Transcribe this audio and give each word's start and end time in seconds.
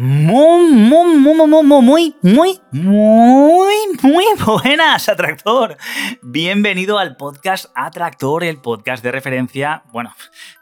Muy, 0.00 0.70
muy, 0.74 1.16
muy, 1.16 1.34
muy, 1.34 2.14
muy, 2.22 2.60
muy, 2.70 3.74
muy, 4.00 4.24
buenas, 4.46 5.08
Atractor. 5.08 5.76
Bienvenido 6.22 7.00
al 7.00 7.16
podcast 7.16 7.66
Atractor, 7.74 8.44
el 8.44 8.60
podcast 8.60 9.02
de 9.02 9.10
referencia, 9.10 9.82
bueno, 9.90 10.14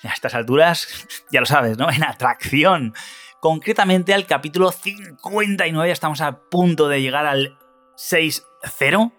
a 0.05 0.09
estas 0.09 0.35
alturas, 0.35 0.89
ya 1.31 1.41
lo 1.41 1.45
sabes, 1.45 1.77
¿no? 1.77 1.91
En 1.91 2.03
atracción. 2.03 2.95
Concretamente 3.39 4.15
al 4.15 4.25
capítulo 4.25 4.73
59, 4.73 5.91
estamos 5.91 6.23
a 6.23 6.41
punto 6.49 6.89
de 6.89 7.03
llegar 7.03 7.27
al 7.27 7.59
6-0. 7.99 9.13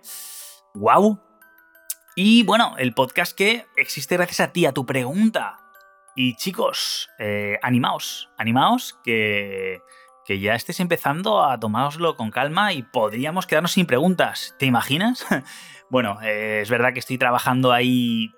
¡Wow! 0.74 1.22
Y 2.16 2.42
bueno, 2.42 2.74
el 2.80 2.96
podcast 2.96 3.38
que 3.38 3.68
existe 3.76 4.18
gracias 4.18 4.40
a 4.40 4.52
ti, 4.52 4.66
a 4.66 4.72
tu 4.72 4.84
pregunta. 4.84 5.60
Y 6.16 6.36
chicos, 6.38 7.08
eh, 7.20 7.60
animaos, 7.62 8.32
animaos 8.40 8.98
que 9.04 9.84
que 10.28 10.40
ya 10.42 10.56
estés 10.56 10.82
empezando 10.82 11.42
a 11.42 11.58
tomároslo 11.58 12.18
con 12.18 12.32
calma 12.32 12.74
y 12.74 12.84
podríamos 12.84 13.48
quedarnos 13.48 13.72
sin 13.72 13.86
preguntas. 13.86 14.56
¿Te 14.60 14.66
imaginas? 14.66 15.26
bueno, 15.90 16.20
eh, 16.22 16.60
es 16.62 16.70
verdad 16.70 16.92
que 16.92 17.00
estoy 17.00 17.18
trabajando 17.18 17.72
ahí 17.72 18.34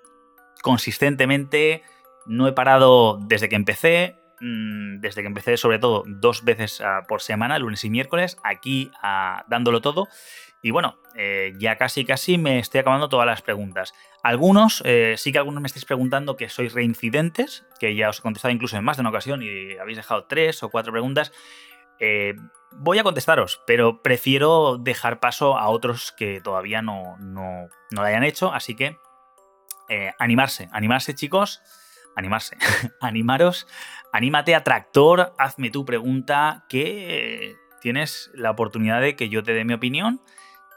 consistentemente. 0.62 1.82
No 2.26 2.46
he 2.46 2.52
parado 2.52 3.18
desde 3.20 3.48
que 3.48 3.56
empecé. 3.56 4.16
Mm, 4.40 5.00
desde 5.00 5.22
que 5.22 5.26
empecé, 5.26 5.56
sobre 5.56 5.80
todo, 5.80 6.04
dos 6.06 6.44
veces 6.44 6.80
ah, 6.80 7.02
por 7.08 7.22
semana, 7.22 7.58
lunes 7.58 7.84
y 7.84 7.90
miércoles, 7.90 8.38
aquí 8.44 8.92
ah, 9.02 9.44
dándolo 9.48 9.80
todo. 9.80 10.06
Y 10.62 10.70
bueno, 10.70 10.96
eh, 11.16 11.54
ya 11.58 11.76
casi 11.76 12.04
casi 12.04 12.38
me 12.38 12.60
estoy 12.60 12.80
acabando 12.80 13.08
todas 13.08 13.26
las 13.26 13.42
preguntas. 13.42 13.94
Algunos, 14.22 14.82
eh, 14.86 15.14
sí 15.16 15.32
que 15.32 15.38
algunos 15.38 15.60
me 15.60 15.66
estáis 15.66 15.86
preguntando 15.86 16.36
que 16.36 16.48
sois 16.48 16.72
reincidentes, 16.72 17.66
que 17.80 17.96
ya 17.96 18.10
os 18.10 18.20
he 18.20 18.22
contestado 18.22 18.52
incluso 18.52 18.76
en 18.76 18.84
más 18.84 18.96
de 18.96 19.00
una 19.00 19.10
ocasión 19.10 19.42
y 19.42 19.76
habéis 19.78 19.96
dejado 19.96 20.24
tres 20.24 20.62
o 20.62 20.70
cuatro 20.70 20.92
preguntas. 20.92 21.32
Eh, 22.00 22.34
voy 22.72 22.98
a 22.98 23.02
contestaros, 23.02 23.62
pero 23.66 24.02
prefiero 24.02 24.78
dejar 24.78 25.20
paso 25.20 25.56
a 25.58 25.68
otros 25.68 26.12
que 26.12 26.40
todavía 26.40 26.82
no, 26.82 27.16
no, 27.18 27.68
lo 27.90 28.02
hayan 28.02 28.24
hecho, 28.24 28.52
así 28.52 28.74
que 28.74 28.96
eh, 29.88 30.12
animarse, 30.18 30.68
animarse 30.72 31.14
chicos, 31.14 31.60
animarse, 32.16 32.56
animaros, 33.00 33.66
anímate 34.12 34.54
a 34.54 34.64
tractor, 34.64 35.34
hazme 35.38 35.70
tu 35.70 35.84
pregunta, 35.84 36.64
que 36.68 37.56
tienes 37.80 38.30
la 38.34 38.50
oportunidad 38.50 39.00
de 39.00 39.16
que 39.16 39.28
yo 39.28 39.42
te 39.42 39.52
dé 39.52 39.64
mi 39.64 39.74
opinión 39.74 40.20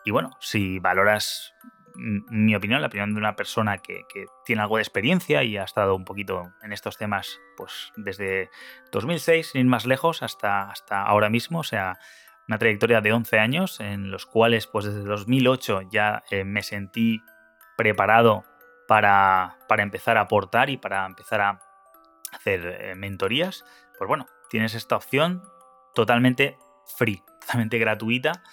y 0.05 0.11
bueno, 0.11 0.31
si 0.39 0.80
valoras 0.80 1.53
mi 1.95 2.55
opinión, 2.55 2.81
la 2.81 2.88
opinión 2.88 3.13
de 3.13 3.19
una 3.19 3.36
persona 3.36 3.77
que, 3.77 4.05
tiene 4.45 4.61
algo 4.61 4.77
de 4.77 4.83
experiencia 4.83 5.44
y 5.44 5.58
ha 5.58 5.63
estado 5.63 5.95
un 5.95 6.05
poquito 6.05 6.52
en 6.61 6.73
estos 6.73 6.97
temas 6.97 7.39
pues 7.58 7.91
desde 7.95 8.49
2006, 8.91 9.52
sin 9.52 9.61
ir 9.61 9.67
más 9.67 9.86
lejos, 9.86 10.23
hasta, 10.23 10.69
hasta 10.69 11.02
ahora 11.02 11.30
mismo, 11.30 11.59
o 11.59 11.64
sea, 11.64 11.97
una 12.47 12.58
trayectoria 12.58 13.02
de 13.02 13.14
11 13.14 13.39
años 13.39 13.80
en 13.80 14.11
los 14.11 14.25
cuales 14.25 14.67
pues 14.67 14.86
desde 14.86 15.03
2008 15.03 15.81
ya 15.91 16.23
eh, 16.30 16.43
me 16.43 16.61
sentí 16.61 17.21
preparado 17.77 18.43
para, 18.87 19.58
para, 19.67 19.83
empezar 19.83 20.17
a 20.17 20.21
aportar 20.21 20.70
y 20.70 20.77
para 20.77 21.05
empezar 21.05 21.42
a 21.42 21.60
hacer 22.33 22.77
eh, 22.81 22.95
mentorías, 22.95 23.65
pues 23.98 24.08
bueno, 24.08 24.27
tienes 24.49 24.75
esta 24.75 24.95
opción 24.95 25.42
totalmente 25.95 26.58
free, 26.98 27.23
totalmente 27.42 27.77
gratuita 27.77 28.43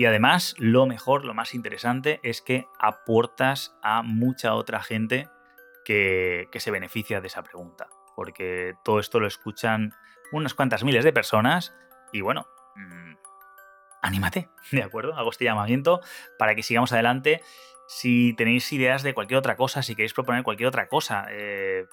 y 0.00 0.06
además, 0.06 0.54
lo 0.56 0.86
mejor, 0.86 1.26
lo 1.26 1.34
más 1.34 1.54
interesante 1.54 2.20
es 2.22 2.40
que 2.40 2.66
aportas 2.78 3.76
a 3.82 4.00
mucha 4.00 4.54
otra 4.54 4.82
gente 4.82 5.28
que, 5.84 6.48
se 6.54 6.70
beneficia 6.70 7.20
de 7.20 7.26
esa 7.26 7.42
pregunta. 7.42 7.86
Porque 8.16 8.72
todo 8.82 8.98
esto 8.98 9.20
lo 9.20 9.26
escuchan 9.26 9.92
unas 10.32 10.54
cuantas 10.54 10.84
miles 10.84 11.04
de 11.04 11.12
personas 11.12 11.74
y 12.14 12.22
bueno, 12.22 12.46
mm, 12.76 13.12
anímate, 14.00 14.48
¿de 14.72 14.82
acuerdo? 14.82 15.14
Hago 15.16 15.28
este 15.32 15.44
llamamiento 15.44 16.00
para 16.38 16.54
que 16.54 16.62
sigamos 16.62 16.94
adelante. 16.94 17.42
Si 17.86 18.32
tenéis 18.38 18.72
ideas 18.72 19.02
de 19.02 19.12
cualquier 19.12 19.36
otra 19.36 19.56
cosa, 19.56 19.82
si 19.82 19.94
queréis 19.94 20.14
proponer 20.14 20.44
cualquier 20.44 20.68
otra 20.68 20.88
cosa, 20.88 21.26
eh, 21.28 21.84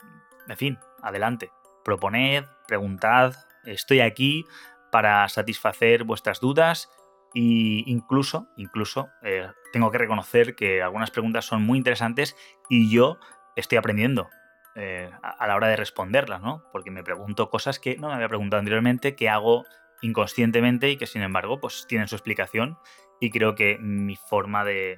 en 0.48 0.56
fin, 0.56 0.80
adelante. 1.02 1.52
Proponed, 1.84 2.46
preguntad, 2.70 3.36
estoy 3.66 4.00
aquí 4.00 4.46
para 4.94 5.28
satisfacer 5.28 6.06
vuestras 6.06 6.40
dudas 6.40 6.90
y 7.34 7.84
incluso, 7.92 8.48
incluso, 8.58 9.10
eh, 9.22 9.48
tengo 9.74 9.92
que 9.92 9.98
reconocer 9.98 10.56
que 10.56 10.82
algunas 10.82 11.12
preguntas 11.12 11.46
son 11.46 11.64
muy 11.64 11.78
interesantes 11.78 12.36
y 12.70 12.90
yo 12.90 13.20
estoy 13.56 13.78
aprendiendo 13.78 14.30
eh, 14.76 15.10
a, 15.22 15.48
la 15.48 15.56
hora 15.56 15.68
de 15.68 15.76
responderlas, 15.76 16.42
¿no? 16.42 16.64
Porque 16.72 16.92
me 16.92 17.04
pregunto 17.04 17.50
cosas 17.50 17.80
que 17.80 17.98
no 17.98 18.10
me 18.10 18.14
había 18.14 18.28
preguntado 18.28 18.60
anteriormente, 18.60 19.16
que 19.16 19.28
hago 19.30 19.66
inconscientemente 20.02 20.92
y 20.92 20.98
que 20.98 21.08
sin 21.08 21.24
embargo, 21.24 21.60
pues 21.60 21.86
tienen 21.88 22.08
su 22.08 22.16
explicación 22.16 22.78
y 23.20 23.32
creo 23.32 23.56
que 23.56 23.80
mi 23.80 24.16
forma 24.16 24.64
de, 24.64 24.98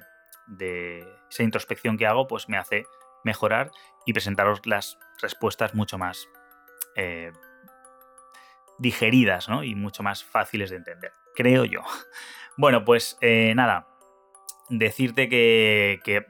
esa 1.30 1.42
introspección 1.42 1.96
que 1.96 2.06
hago, 2.06 2.26
pues 2.26 2.48
me 2.48 2.58
hace 2.58 2.84
mejorar 3.24 3.70
y 4.04 4.12
presentaros 4.12 4.66
las 4.66 4.98
respuestas 5.22 5.74
mucho 5.74 5.96
más 5.96 6.28
eh, 6.96 7.32
digeridas, 8.80 9.48
¿no? 9.48 9.62
Y 9.62 9.74
mucho 9.74 10.02
más 10.02 10.24
fáciles 10.24 10.70
de 10.70 10.76
entender 10.76 11.12
creo 11.34 11.64
yo. 11.64 11.82
Bueno, 12.56 12.84
pues 12.84 13.16
eh, 13.22 13.54
nada, 13.56 13.86
decirte 14.68 15.30
que, 15.30 16.26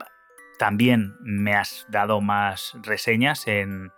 también 0.60 1.16
me 1.22 1.54
has 1.54 1.86
dado 1.88 2.20
más 2.20 2.76
reseñas 2.82 3.48
en, 3.48 3.90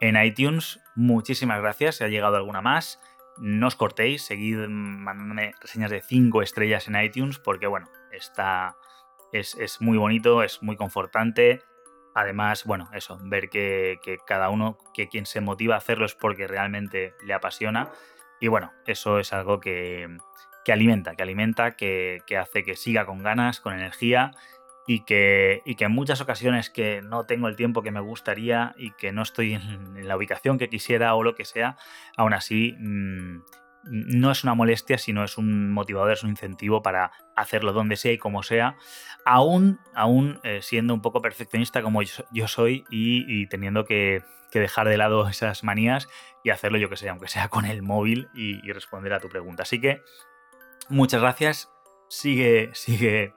iTunes. 0.00 0.80
Muchísimas 0.96 1.60
gracias, 1.60 1.96
si 1.96 2.04
ha 2.04 2.08
llegado 2.08 2.34
alguna 2.34 2.62
más. 2.62 3.00
No 3.36 3.68
os 3.68 3.76
cortéis, 3.76 4.22
seguid 4.22 4.66
mandándome 4.66 5.52
reseñas 5.60 5.92
de 5.92 6.00
5 6.00 6.42
estrellas 6.42 6.88
en 6.88 7.00
iTunes 7.00 7.38
porque, 7.38 7.68
bueno, 7.68 7.88
está, 8.10 8.74
es, 9.32 9.80
muy 9.80 9.98
bonito, 9.98 10.42
es 10.42 10.60
muy 10.60 10.74
confortante. 10.74 11.62
Además, 12.20 12.64
bueno, 12.64 12.88
eso, 12.92 13.16
ver 13.22 13.48
que, 13.48 14.00
que, 14.02 14.18
cada 14.26 14.50
uno, 14.50 14.76
que 14.92 15.08
quien 15.08 15.24
se 15.24 15.40
motiva 15.40 15.76
a 15.76 15.78
hacerlo 15.78 16.04
es 16.04 16.16
porque 16.16 16.48
realmente 16.48 17.14
le 17.24 17.32
apasiona. 17.32 17.90
Y 18.40 18.48
bueno, 18.48 18.72
eso 18.86 19.20
es 19.20 19.32
algo 19.32 19.60
que, 19.60 20.18
que 20.64 20.72
alimenta, 20.72 21.14
que 21.14 21.22
alimenta, 21.22 21.76
que, 21.76 22.22
hace 22.38 22.64
que 22.64 22.74
siga 22.74 23.06
con 23.06 23.22
ganas, 23.22 23.60
con 23.60 23.72
energía 23.72 24.32
y 24.86 25.04
que, 25.04 25.62
y 25.64 25.76
que 25.76 25.84
en 25.84 25.92
muchas 25.92 26.20
ocasiones 26.20 26.70
que 26.70 27.02
no 27.02 27.24
tengo 27.24 27.46
el 27.46 27.54
tiempo 27.54 27.82
que 27.82 27.92
me 27.92 28.00
gustaría 28.00 28.74
y 28.76 28.90
que 28.90 29.12
no 29.12 29.22
estoy 29.22 29.54
en, 29.54 30.06
la 30.08 30.16
ubicación 30.16 30.58
que 30.58 30.68
quisiera 30.68 31.14
o 31.14 31.22
lo 31.22 31.36
que 31.36 31.44
sea, 31.44 31.76
aún 32.16 32.34
así 32.34 32.74
mm, 32.80 33.42
no 33.88 34.30
es 34.30 34.44
una 34.44 34.54
molestia, 34.54 34.98
sino 34.98 35.24
es 35.24 35.38
un 35.38 35.72
motivador, 35.72 36.12
es 36.12 36.22
un 36.22 36.30
incentivo 36.30 36.82
para 36.82 37.12
hacerlo 37.36 37.72
donde 37.72 37.96
sea 37.96 38.12
y 38.12 38.18
como 38.18 38.42
sea, 38.42 38.76
aún, 39.24 39.80
aún 39.94 40.40
eh, 40.44 40.60
siendo 40.62 40.94
un 40.94 41.02
poco 41.02 41.22
perfeccionista 41.22 41.82
como 41.82 42.02
yo, 42.02 42.48
soy 42.48 42.84
y, 42.90 43.46
teniendo 43.48 43.84
que, 43.84 44.22
dejar 44.52 44.88
de 44.88 44.96
lado 44.96 45.28
esas 45.30 45.64
manías 45.64 46.08
y 46.42 46.50
hacerlo 46.50 46.78
yo 46.78 46.88
que 46.88 46.96
sé, 46.96 47.08
aunque 47.08 47.28
sea 47.28 47.48
con 47.48 47.64
el 47.64 47.82
móvil 47.82 48.28
y, 48.34 48.60
responder 48.72 49.12
a 49.12 49.20
tu 49.20 49.28
pregunta. 49.28 49.62
Así 49.62 49.80
que 49.80 50.02
Muchas 50.90 51.20
gracias. 51.20 51.70
Sigue, 52.08 52.70
sigue 52.72 53.34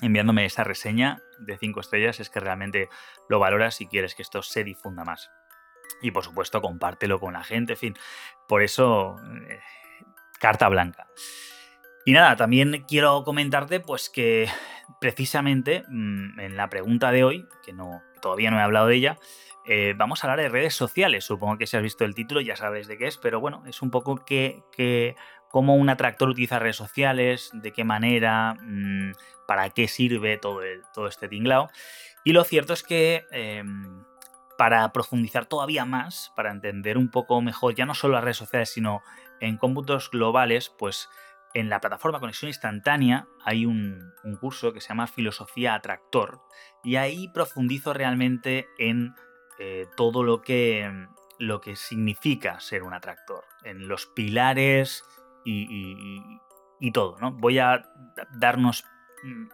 enviándome 0.00 0.44
esa 0.44 0.62
reseña 0.62 1.20
de 1.40 1.58
5 1.58 1.80
estrellas. 1.80 2.20
Es 2.20 2.30
que 2.30 2.38
realmente 2.38 2.88
lo 3.28 3.40
valoras 3.40 3.80
y 3.80 3.88
quieres 3.88 4.14
que 4.14 4.22
esto 4.22 4.40
se 4.42 4.62
difunda 4.62 5.04
más. 5.04 5.28
Y 6.02 6.10
por 6.10 6.24
supuesto, 6.24 6.60
compártelo 6.60 7.20
con 7.20 7.32
la 7.34 7.44
gente. 7.44 7.74
En 7.74 7.78
fin, 7.78 7.94
por 8.46 8.62
eso, 8.62 9.16
eh, 9.48 9.60
carta 10.38 10.68
blanca. 10.68 11.06
Y 12.04 12.12
nada, 12.12 12.36
también 12.36 12.84
quiero 12.86 13.24
comentarte 13.24 13.80
pues 13.80 14.08
que 14.08 14.48
precisamente 15.00 15.84
mm, 15.88 16.38
en 16.38 16.56
la 16.56 16.68
pregunta 16.68 17.10
de 17.10 17.24
hoy, 17.24 17.48
que 17.64 17.72
no 17.72 18.02
todavía 18.22 18.50
no 18.50 18.58
he 18.58 18.62
hablado 18.62 18.86
de 18.86 18.96
ella, 18.96 19.18
eh, 19.66 19.94
vamos 19.96 20.22
a 20.22 20.28
hablar 20.28 20.40
de 20.40 20.48
redes 20.48 20.74
sociales. 20.74 21.24
Supongo 21.24 21.58
que 21.58 21.66
si 21.66 21.76
has 21.76 21.82
visto 21.82 22.04
el 22.04 22.14
título 22.14 22.40
ya 22.40 22.54
sabes 22.54 22.86
de 22.86 22.96
qué 22.96 23.08
es, 23.08 23.16
pero 23.16 23.40
bueno, 23.40 23.64
es 23.66 23.82
un 23.82 23.90
poco 23.90 24.24
que, 24.24 24.62
que 24.70 25.16
cómo 25.50 25.74
un 25.74 25.88
atractor 25.88 26.28
utiliza 26.28 26.60
redes 26.60 26.76
sociales, 26.76 27.50
de 27.52 27.72
qué 27.72 27.82
manera, 27.82 28.54
mm, 28.60 29.12
para 29.48 29.70
qué 29.70 29.88
sirve 29.88 30.38
todo, 30.38 30.60
todo 30.94 31.08
este 31.08 31.28
tinglao. 31.28 31.70
Y 32.24 32.32
lo 32.32 32.44
cierto 32.44 32.72
es 32.72 32.82
que 32.82 33.24
em, 33.30 34.04
para 34.58 34.92
profundizar 34.92 35.46
todavía 35.46 35.84
más, 35.84 36.32
para 36.34 36.50
entender 36.50 36.98
un 36.98 37.10
poco 37.10 37.40
mejor 37.42 37.74
ya 37.74 37.86
no 37.86 37.94
solo 37.94 38.14
las 38.14 38.24
redes 38.24 38.38
sociales, 38.38 38.70
sino 38.70 39.02
en 39.40 39.56
cómputos 39.56 40.10
globales, 40.10 40.70
pues 40.78 41.08
en 41.54 41.68
la 41.68 41.80
plataforma 41.80 42.20
Conexión 42.20 42.48
Instantánea 42.48 43.26
hay 43.44 43.64
un, 43.64 44.12
curso 44.40 44.72
que 44.72 44.80
se 44.80 44.88
llama 44.88 45.06
Filosofía 45.06 45.74
Atractor 45.74 46.42
y 46.84 46.96
ahí 46.96 47.28
profundizo 47.28 47.94
realmente 47.94 48.68
en 48.78 49.14
eh, 49.58 49.86
todo 49.96 50.22
lo 50.22 50.42
que, 50.42 51.06
lo 51.38 51.60
que 51.60 51.76
significa 51.76 52.60
ser 52.60 52.82
un 52.82 52.92
atractor, 52.92 53.44
en 53.64 53.88
los 53.88 54.06
pilares 54.06 55.04
y, 55.44 56.40
todo. 56.92 57.16
¿no? 57.20 57.32
Voy 57.32 57.58
a 57.58 57.88
darnos 58.32 58.84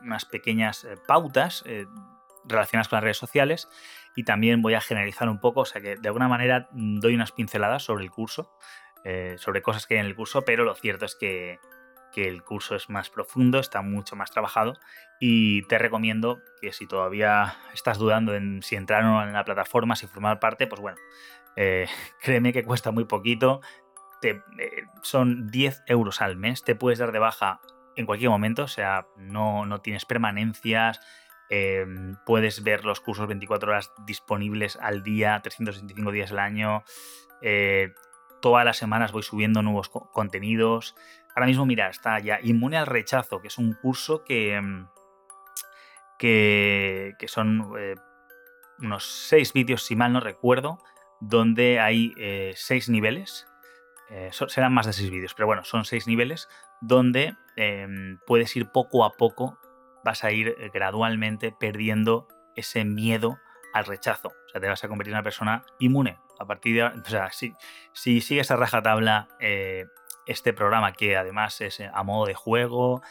unas 0.01 0.25
pequeñas 0.25 0.85
eh, 0.85 0.97
pautas 1.07 1.63
eh, 1.67 1.87
relacionadas 2.45 2.89
con 2.89 2.97
las 2.97 3.05
redes 3.05 3.19
sociales 3.19 3.69
y 4.15 4.25
también 4.25 4.63
voy 4.63 4.75
a 4.75 4.81
generalizar 4.81 5.29
un 5.29 5.41
poco, 5.41 5.61
o 5.61 5.65
sea 5.65 5.81
que 5.81 5.97
de 5.97 6.09
alguna 6.09 6.29
manera 6.29 6.69
mm, 6.73 7.01
doy 7.01 7.15
unas 7.15 7.33
pinceladas 7.33 7.83
sobre 7.83 8.05
el 8.05 8.11
curso, 8.11 8.53
eh, 9.05 9.37
sobre 9.39 9.63
cosas 9.63 9.87
que 9.87 9.95
hay 9.95 10.01
en 10.01 10.07
el 10.07 10.15
curso, 10.15 10.43
pero 10.45 10.65
lo 10.65 10.75
cierto 10.75 11.05
es 11.05 11.17
que, 11.17 11.59
el 12.15 12.43
curso 12.43 12.77
es 12.77 12.91
más 12.91 13.09
profundo, 13.09 13.59
está 13.59 13.81
mucho 13.81 14.17
más 14.17 14.31
trabajado 14.31 14.75
y 15.19 15.63
te 15.63 15.79
recomiendo 15.79 16.43
que 16.61 16.71
si 16.71 16.87
todavía 16.87 17.57
estás 17.73 17.97
dudando 17.97 18.35
en 18.35 18.63
si 18.63 18.77
entrar 18.77 19.03
o 19.03 19.07
no 19.07 19.23
en 19.23 19.33
la 19.33 19.45
plataforma, 19.45 19.97
si 19.97 20.07
formar 20.07 20.39
parte, 20.39 20.67
pues 20.67 20.83
bueno, 20.83 20.99
eh, 21.57 21.87
créeme 22.23 22.53
que 22.53 22.65
cuesta 22.65 22.91
muy 22.91 23.07
poquito, 23.07 23.63
eh, 24.23 24.43
son 25.01 25.47
10 25.51 25.85
euros 25.87 26.21
al 26.21 26.37
mes, 26.37 26.63
te 26.63 26.75
puedes 26.75 26.99
dar 26.99 27.13
de 27.13 27.19
baja 27.19 27.61
en 27.97 28.05
cualquier 28.05 28.29
momento, 28.29 28.65
o 28.65 28.69
sea, 28.69 29.07
no, 29.17 29.65
no 29.65 29.81
tienes 29.81 30.05
permanencias, 30.05 31.01
Em, 31.55 32.17
puedes 32.25 32.63
ver 32.63 32.87
los 32.87 33.01
cursos 33.01 33.29
24 33.29 33.71
horas 33.71 33.93
disponibles 34.07 34.79
al 34.81 35.03
día, 35.03 35.39
365 35.43 36.11
días 36.11 36.31
al 36.33 36.39
año. 36.39 36.83
Eh, 37.43 37.93
todas 38.41 38.65
las 38.65 38.79
semanas 38.79 39.13
voy 39.13 39.23
subiendo 39.23 39.61
nuevos 39.61 39.91
contenidos. 39.91 40.97
Ahora 41.37 41.47
mismo, 41.47 41.67
mira, 41.67 41.91
está 41.91 42.19
ya 42.21 42.39
Inmune 42.43 42.79
al 42.79 42.87
Rechazo, 42.87 43.43
que 43.43 43.49
es 43.49 43.59
un 43.59 43.75
curso 43.75 44.25
que, 44.25 44.55
em, 44.55 44.87
que, 46.19 47.15
son 47.27 47.75
eh, 47.79 47.97
unos 48.79 49.05
6 49.29 49.53
vídeos, 49.53 49.83
si 49.83 49.95
mal 49.95 50.15
no 50.15 50.21
recuerdo, 50.21 50.79
donde 51.21 51.81
hay 51.81 52.15
6 52.55 52.89
eh, 52.89 52.93
niveles. 52.93 53.47
serán 54.49 54.73
más 54.73 54.87
de 54.87 54.95
6 54.95 55.11
vídeos, 55.11 55.35
pero 55.35 55.49
bueno, 55.49 55.65
son 55.65 55.85
6 55.85 56.07
niveles 56.07 56.49
donde 56.81 57.37
em, 57.57 58.19
puedes 58.27 58.57
ir 58.57 58.71
poco 58.73 59.05
a 59.05 59.19
poco 59.19 59.59
vas 60.05 60.25
a 60.25 60.33
ir 60.33 60.49
eh, 60.59 60.71
gradualmente 60.73 61.53
perdiendo 61.53 62.29
ese 62.55 62.85
miedo 62.85 63.39
al 63.73 63.87
rechazo. 63.87 64.29
O 64.29 64.49
sea, 64.51 64.61
te 64.61 64.69
vas 64.69 64.83
a 64.85 64.89
convertir 64.89 65.13
en 65.13 65.17
una 65.17 65.23
persona 65.23 65.65
inmune. 65.79 66.19
A 66.39 66.47
partir 66.47 66.77
de 66.77 66.85
o 66.85 67.05
sea, 67.05 67.31
si, 67.31 67.55
si 67.93 68.21
sigues 68.21 68.51
a 68.51 68.57
rajatabla 68.57 69.29
eh, 69.41 69.87
este 70.27 70.53
programa, 70.53 70.93
que 70.93 71.17
además 71.17 71.61
es 71.61 71.81
eh, 71.81 71.91
a 71.93 72.03
modo 72.03 72.27
de 72.27 72.35
juego, 72.35 73.03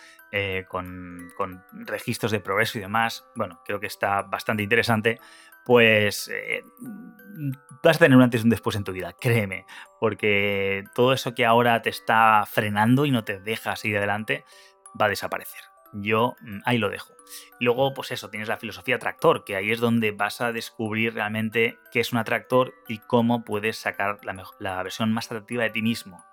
con, 0.69 1.33
registros 1.73 2.31
de 2.31 2.39
progreso 2.39 2.77
y 2.77 2.81
demás, 2.81 3.25
bueno, 3.35 3.61
creo 3.65 3.81
que 3.81 3.87
está 3.87 4.21
bastante 4.21 4.63
interesante, 4.63 5.19
pues 5.65 6.31
vas 7.83 7.97
a 7.97 7.99
tener 7.99 8.15
un 8.15 8.23
antes 8.23 8.39
y 8.39 8.43
un 8.45 8.49
después 8.49 8.77
en 8.77 8.85
tu 8.85 8.93
vida, 8.93 9.11
créeme, 9.11 9.65
porque 9.99 10.85
todo 10.95 11.11
eso 11.11 11.35
que 11.35 11.45
ahora 11.45 11.81
te 11.81 11.89
está 11.89 12.45
frenando 12.49 13.05
y 13.05 13.11
no 13.11 13.25
te 13.25 13.41
deja 13.41 13.75
seguir 13.75 13.97
adelante, 13.97 14.45
va 14.99 15.07
a 15.07 15.09
desaparecer 15.09 15.70
yo 15.93 16.35
mm, 16.41 16.59
ahí 16.65 16.77
lo 16.77 16.89
dejo. 16.89 17.13
Luego, 17.59 17.93
pues 17.93 18.11
eso, 18.11 18.29
tienes 18.29 18.49
la 18.49 18.57
filosofía 18.57 18.99
tractor, 18.99 19.43
que 19.43 19.55
ahí 19.55 19.71
es 19.71 19.79
donde 19.79 20.11
vas 20.11 20.41
a 20.41 20.51
descubrir 20.51 21.13
realmente 21.13 21.77
qué 21.91 21.99
es 21.99 22.11
un 22.11 22.19
atractor 22.19 22.73
y 22.87 22.99
cómo 22.99 23.43
puedes 23.43 23.77
sacar 23.77 24.19
la, 24.59 24.83
versión 24.83 25.13
más 25.13 25.27
atractiva 25.27 25.63
de 25.63 25.69
ti 25.69 25.81
mismo. 25.81 26.23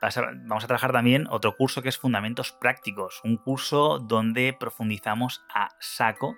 vamos 0.00 0.64
a 0.64 0.66
trabajar 0.66 0.92
también 0.92 1.26
otro 1.30 1.56
curso 1.56 1.82
que 1.82 1.88
es 1.88 1.98
Fundamentos 1.98 2.52
Prácticos, 2.52 3.20
un 3.24 3.36
curso 3.36 3.98
donde 3.98 4.56
profundizamos 4.58 5.42
a 5.48 5.70
saco 5.80 6.36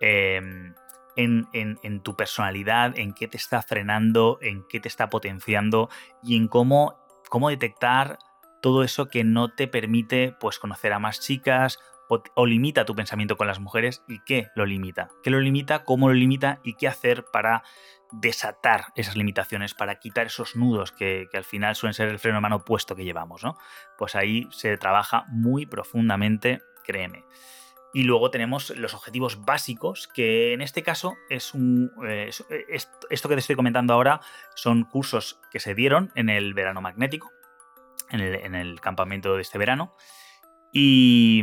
em, 0.00 0.74
en, 1.16 2.00
tu 2.02 2.16
personalidad, 2.16 2.98
en 2.98 3.12
qué 3.12 3.28
te 3.28 3.36
está 3.36 3.62
frenando, 3.62 4.38
en 4.40 4.64
qué 4.68 4.80
te 4.80 4.88
está 4.88 5.10
potenciando 5.10 5.90
y 6.22 6.36
en 6.36 6.48
cómo, 6.48 6.98
cómo 7.28 7.50
detectar 7.50 8.18
todo 8.62 8.82
eso 8.84 9.08
que 9.08 9.24
no 9.24 9.50
te 9.50 9.68
permite 9.68 10.34
pues, 10.40 10.58
conocer 10.58 10.94
a 10.94 10.98
más 10.98 11.20
chicas 11.20 11.78
o, 12.34 12.46
limita 12.46 12.84
tu 12.84 12.94
pensamiento 12.94 13.36
con 13.36 13.46
las 13.46 13.60
mujeres 13.60 14.02
y 14.08 14.20
qué 14.20 14.48
lo 14.54 14.66
limita. 14.66 15.08
¿Qué 15.22 15.30
lo 15.30 15.40
limita? 15.40 15.84
¿Cómo 15.84 16.08
lo 16.08 16.14
limita? 16.14 16.60
¿Y 16.62 16.74
qué 16.74 16.88
hacer 16.88 17.24
para 17.32 17.62
desatar 18.10 18.86
esas 18.94 19.16
limitaciones, 19.16 19.72
para 19.74 19.98
quitar 19.98 20.26
esos 20.26 20.54
nudos 20.54 20.92
que, 20.92 21.28
al 21.32 21.44
final 21.44 21.74
suelen 21.74 21.94
ser 21.94 22.08
el 22.08 22.18
freno 22.18 22.36
de 22.36 22.42
mano 22.42 22.56
opuesto 22.56 22.94
que 22.94 23.04
llevamos, 23.04 23.42
¿no? 23.42 23.56
Pues 23.96 24.14
ahí 24.14 24.46
se 24.50 24.76
trabaja 24.76 25.24
muy 25.28 25.64
profundamente, 25.64 26.62
créeme. 26.84 27.24
Y 27.94 28.04
luego 28.04 28.30
tenemos 28.30 28.70
los 28.70 28.94
objetivos 28.94 29.44
básicos, 29.44 30.08
que 30.08 30.52
en 30.52 30.62
este 30.62 30.82
caso 30.82 31.16
es 31.28 31.54
un. 31.54 31.90
Eh, 32.06 32.30
esto 33.10 33.28
que 33.28 33.34
te 33.34 33.40
estoy 33.40 33.56
comentando 33.56 33.92
ahora 33.94 34.20
son 34.54 34.84
cursos 34.84 35.40
que 35.50 35.60
se 35.60 35.74
dieron 35.74 36.10
en 36.14 36.28
el 36.30 36.54
verano 36.54 36.80
magnético, 36.80 37.30
en 38.12 38.54
el, 38.54 38.80
campamento 38.80 39.34
de 39.34 39.42
este 39.42 39.58
verano. 39.58 39.94
Y, 40.72 41.42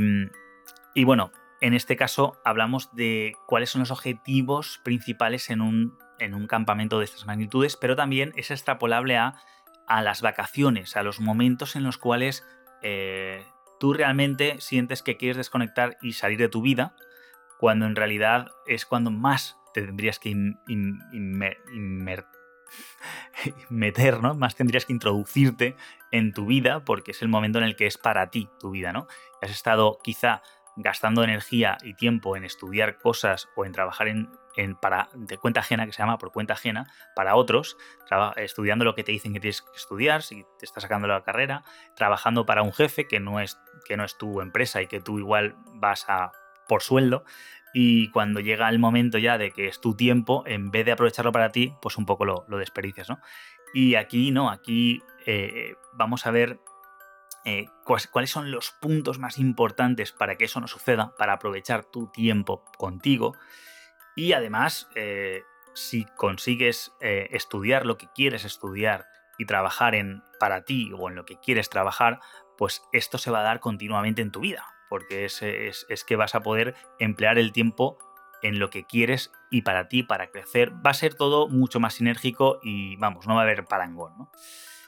bueno, 1.04 1.32
en 1.62 1.74
este 1.74 1.96
caso 1.96 2.38
hablamos 2.46 2.94
de 2.96 3.34
cuáles 3.48 3.70
son 3.70 3.80
los 3.80 3.92
objetivos 3.92 4.80
principales 4.84 5.50
en 5.50 5.62
un, 5.62 5.98
en 6.20 6.34
un 6.34 6.48
campamento 6.48 7.00
de 7.00 7.06
estas 7.06 7.26
magnitudes, 7.26 7.76
pero 7.76 7.96
también 7.96 8.34
es 8.36 8.52
extrapolable 8.52 9.18
a, 9.18 9.36
las 9.88 10.22
vacaciones, 10.22 10.96
a 10.96 11.04
los 11.04 11.20
momentos 11.20 11.76
en 11.76 11.84
los 11.84 11.98
cuales 11.98 12.46
eh, 12.84 13.44
tú 13.80 13.94
realmente 13.94 14.62
sientes 14.62 15.02
que 15.02 15.18
quieres 15.18 15.38
desconectar 15.38 15.98
y 16.02 16.14
salir 16.14 16.38
de 16.38 16.48
tu 16.48 16.62
vida, 16.62 16.96
cuando 17.58 17.88
en 17.88 17.96
realidad 17.96 18.52
es 18.68 18.86
cuando 18.86 19.10
más 19.10 19.58
te 19.74 19.82
tendrías 19.82 20.20
que 20.20 20.30
meter, 23.70 24.22
¿no? 24.22 24.36
Más 24.36 24.56
tendrías 24.56 24.86
que 24.86 24.94
introducirte 24.94 25.76
en 26.12 26.34
tu 26.34 26.46
vida 26.46 26.84
porque 26.86 27.12
es 27.12 27.22
el 27.22 27.28
momento 27.28 27.60
en 27.60 27.66
el 27.66 27.76
que 27.76 27.88
es 27.88 27.98
para 27.98 28.30
ti 28.30 28.50
tu 28.60 28.72
vida, 28.72 28.94
¿no? 28.94 29.08
Has 29.42 29.52
estado 29.52 30.00
quizá 30.04 30.42
gastando 30.76 31.24
energía 31.24 31.78
y 31.84 31.94
tiempo 31.94 32.38
en 32.38 32.46
estudiar 32.46 32.98
cosas 32.98 33.50
o 33.56 33.66
en 33.66 33.74
trabajar 33.74 34.08
en, 34.08 34.30
para 34.82 35.10
de 35.14 35.38
cuenta 35.38 35.60
ajena, 35.60 35.86
que 35.86 35.92
se 35.92 36.00
llama 36.00 36.18
por 36.18 36.32
cuenta 36.32 36.54
ajena, 36.54 36.88
para 37.16 37.36
otros, 37.36 37.78
estudiando 38.38 38.86
lo 38.86 38.96
que 38.96 39.04
te 39.04 39.12
dicen 39.12 39.34
que 39.34 39.40
tienes 39.40 39.62
que 39.62 39.76
estudiar, 39.76 40.24
si 40.24 40.46
te 40.58 40.66
está 40.66 40.80
sacando 40.80 41.08
la 41.08 41.24
carrera, 41.24 41.64
trabajando 41.96 42.46
para 42.46 42.62
un 42.62 42.74
jefe 42.74 43.08
que 43.08 43.20
no 43.20 43.40
es, 43.40 43.60
que 43.86 43.98
no 43.98 44.06
es 44.06 44.18
tu 44.18 44.42
empresa 44.42 44.82
y 44.82 44.88
que 44.88 45.02
tú 45.02 45.20
igual 45.20 45.56
vas 45.76 46.06
a 46.08 46.32
por 46.68 46.84
sueldo, 46.84 47.26
y 47.74 48.10
cuando 48.12 48.40
llega 48.40 48.70
el 48.70 48.80
momento 48.80 49.18
ya 49.18 49.38
de 49.38 49.52
que 49.52 49.68
es 49.68 49.80
tu 49.80 49.96
tiempo, 49.96 50.44
en 50.46 50.72
vez 50.72 50.86
de 50.86 50.92
aprovecharlo 50.92 51.32
para 51.32 51.52
ti, 51.52 51.74
pues 51.82 51.98
un 51.98 52.06
poco 52.06 52.26
lo, 52.26 52.46
desperdicias, 52.58 53.10
¿no? 53.10 53.20
Y 53.74 53.96
aquí 53.96 54.32
no, 54.32 54.50
aquí 54.50 55.04
eh, 55.26 55.76
vamos 55.94 56.26
a 56.26 56.32
ver 56.32 56.60
eh, 57.46 57.68
cuáles 57.84 58.32
son 58.32 58.52
los 58.52 58.72
puntos 58.72 59.20
más 59.20 59.38
importantes 59.38 60.12
para 60.12 60.36
que 60.36 60.46
eso 60.46 60.60
no 60.60 60.68
suceda, 60.68 61.14
para 61.18 61.34
aprovechar 61.34 61.86
tu 61.86 62.08
tiempo 62.08 62.66
contigo. 62.78 63.36
Y 64.16 64.34
además, 64.34 64.90
eh, 64.96 65.44
si 65.76 66.06
consigues 66.18 66.92
estudiar 67.00 67.86
lo 67.86 67.98
que 67.98 68.08
quieres 68.14 68.44
estudiar 68.44 69.06
y 69.38 69.46
trabajar 69.46 69.94
en 69.94 70.24
para 70.40 70.66
ti 70.66 70.92
o 70.98 71.10
en 71.10 71.16
lo 71.16 71.26
que 71.26 71.40
quieres 71.40 71.70
trabajar, 71.70 72.20
pues 72.58 72.82
esto 72.92 73.18
se 73.18 73.32
va 73.32 73.42
a 73.42 73.44
dar 73.44 73.60
continuamente 73.60 74.22
en 74.22 74.32
tu 74.32 74.42
vida 74.42 74.66
porque 74.90 75.26
es, 75.26 75.42
es, 75.42 76.04
que 76.04 76.16
vas 76.16 76.36
a 76.36 76.42
poder 76.42 76.76
emplear 76.98 77.38
el 77.38 77.52
tiempo 77.52 77.98
en 78.42 78.60
lo 78.60 78.70
que 78.70 78.86
quieres 78.86 79.32
y 79.52 79.62
para 79.62 79.88
ti, 79.88 80.04
para 80.04 80.28
crecer. 80.32 80.74
Va 80.86 80.92
a 80.92 80.94
ser 80.96 81.14
todo 81.14 81.48
mucho 81.48 81.80
más 81.80 81.96
sinérgico 81.96 82.60
y 82.64 82.96
vamos, 82.98 83.28
no 83.28 83.36
va 83.36 83.42
a 83.42 83.44
haber 83.44 83.66
parangón. 83.66 84.14
¿no? 84.18 84.32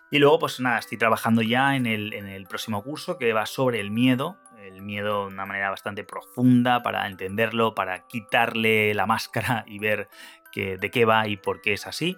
Y 0.10 0.20
luego, 0.20 0.40
pues 0.40 0.60
nada, 0.60 0.80
estoy 0.80 0.98
trabajando 0.98 1.42
ya 1.42 1.76
en 1.76 1.86
el, 1.86 2.14
en 2.14 2.28
el, 2.28 2.46
próximo 2.46 2.84
curso 2.84 3.18
que 3.18 3.32
va 3.32 3.46
sobre 3.46 3.80
el 3.80 3.92
miedo. 3.92 4.38
El 4.60 4.82
miedo 4.82 5.22
de 5.22 5.34
una 5.34 5.46
manera 5.46 5.70
bastante 5.70 6.04
profunda 6.04 6.84
para 6.84 7.08
entenderlo, 7.08 7.74
para 7.74 8.08
quitarle 8.08 8.94
la 8.94 9.06
máscara 9.06 9.64
y 9.68 9.80
ver 9.80 10.10
que, 10.52 10.78
de 10.78 10.92
qué 10.92 11.06
va 11.06 11.28
y 11.28 11.38
por 11.38 11.62
qué 11.62 11.74
es 11.74 11.88
así. 11.88 12.18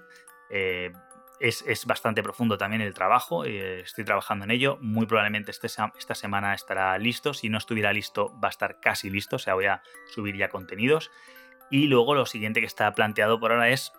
Eh, 0.49 0.91
es, 1.39 1.85
bastante 1.85 2.23
profundo 2.23 2.57
también 2.57 2.81
el 2.81 2.93
trabajo, 2.93 3.45
eh, 3.45 3.81
estoy 3.81 4.05
trabajando 4.05 4.45
en 4.45 4.51
ello, 4.51 4.77
muy 4.81 5.05
probablemente 5.05 5.51
este, 5.51 5.67
esta 5.67 6.15
semana 6.15 6.53
estará 6.53 6.97
listo, 6.97 7.33
si 7.33 7.49
no 7.49 7.57
estuviera 7.57 7.91
listo 7.91 8.31
va 8.39 8.47
a 8.47 8.51
estar 8.51 8.79
casi 8.79 9.09
listo, 9.09 9.35
o 9.35 9.39
sea, 9.39 9.53
voy 9.53 9.65
a 9.65 9.81
subir 10.13 10.37
ya 10.37 10.49
contenidos. 10.49 11.11
Y 11.69 11.87
luego 11.87 12.13
lo 12.13 12.25
siguiente 12.25 12.59
que 12.59 12.65
está 12.65 12.93
planteado 12.93 13.39
por 13.39 13.51
ahora 13.51 13.69
es 13.69 13.91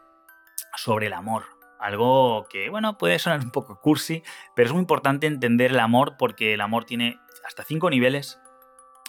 sobre 0.76 1.06
el 1.06 1.12
amor, 1.12 1.44
algo 1.78 2.46
que, 2.48 2.70
bueno, 2.70 2.96
puede 2.98 3.18
sonar 3.18 3.40
un 3.40 3.50
poco 3.50 3.80
cursi, 3.80 4.22
pero 4.54 4.66
es 4.66 4.72
muy 4.72 4.80
importante 4.80 5.26
entender 5.26 5.72
el 5.72 5.80
amor 5.80 6.16
porque 6.16 6.54
el 6.54 6.60
amor 6.60 6.84
tiene 6.84 7.18
hasta 7.46 7.62
cinco 7.62 7.90
niveles, 7.90 8.40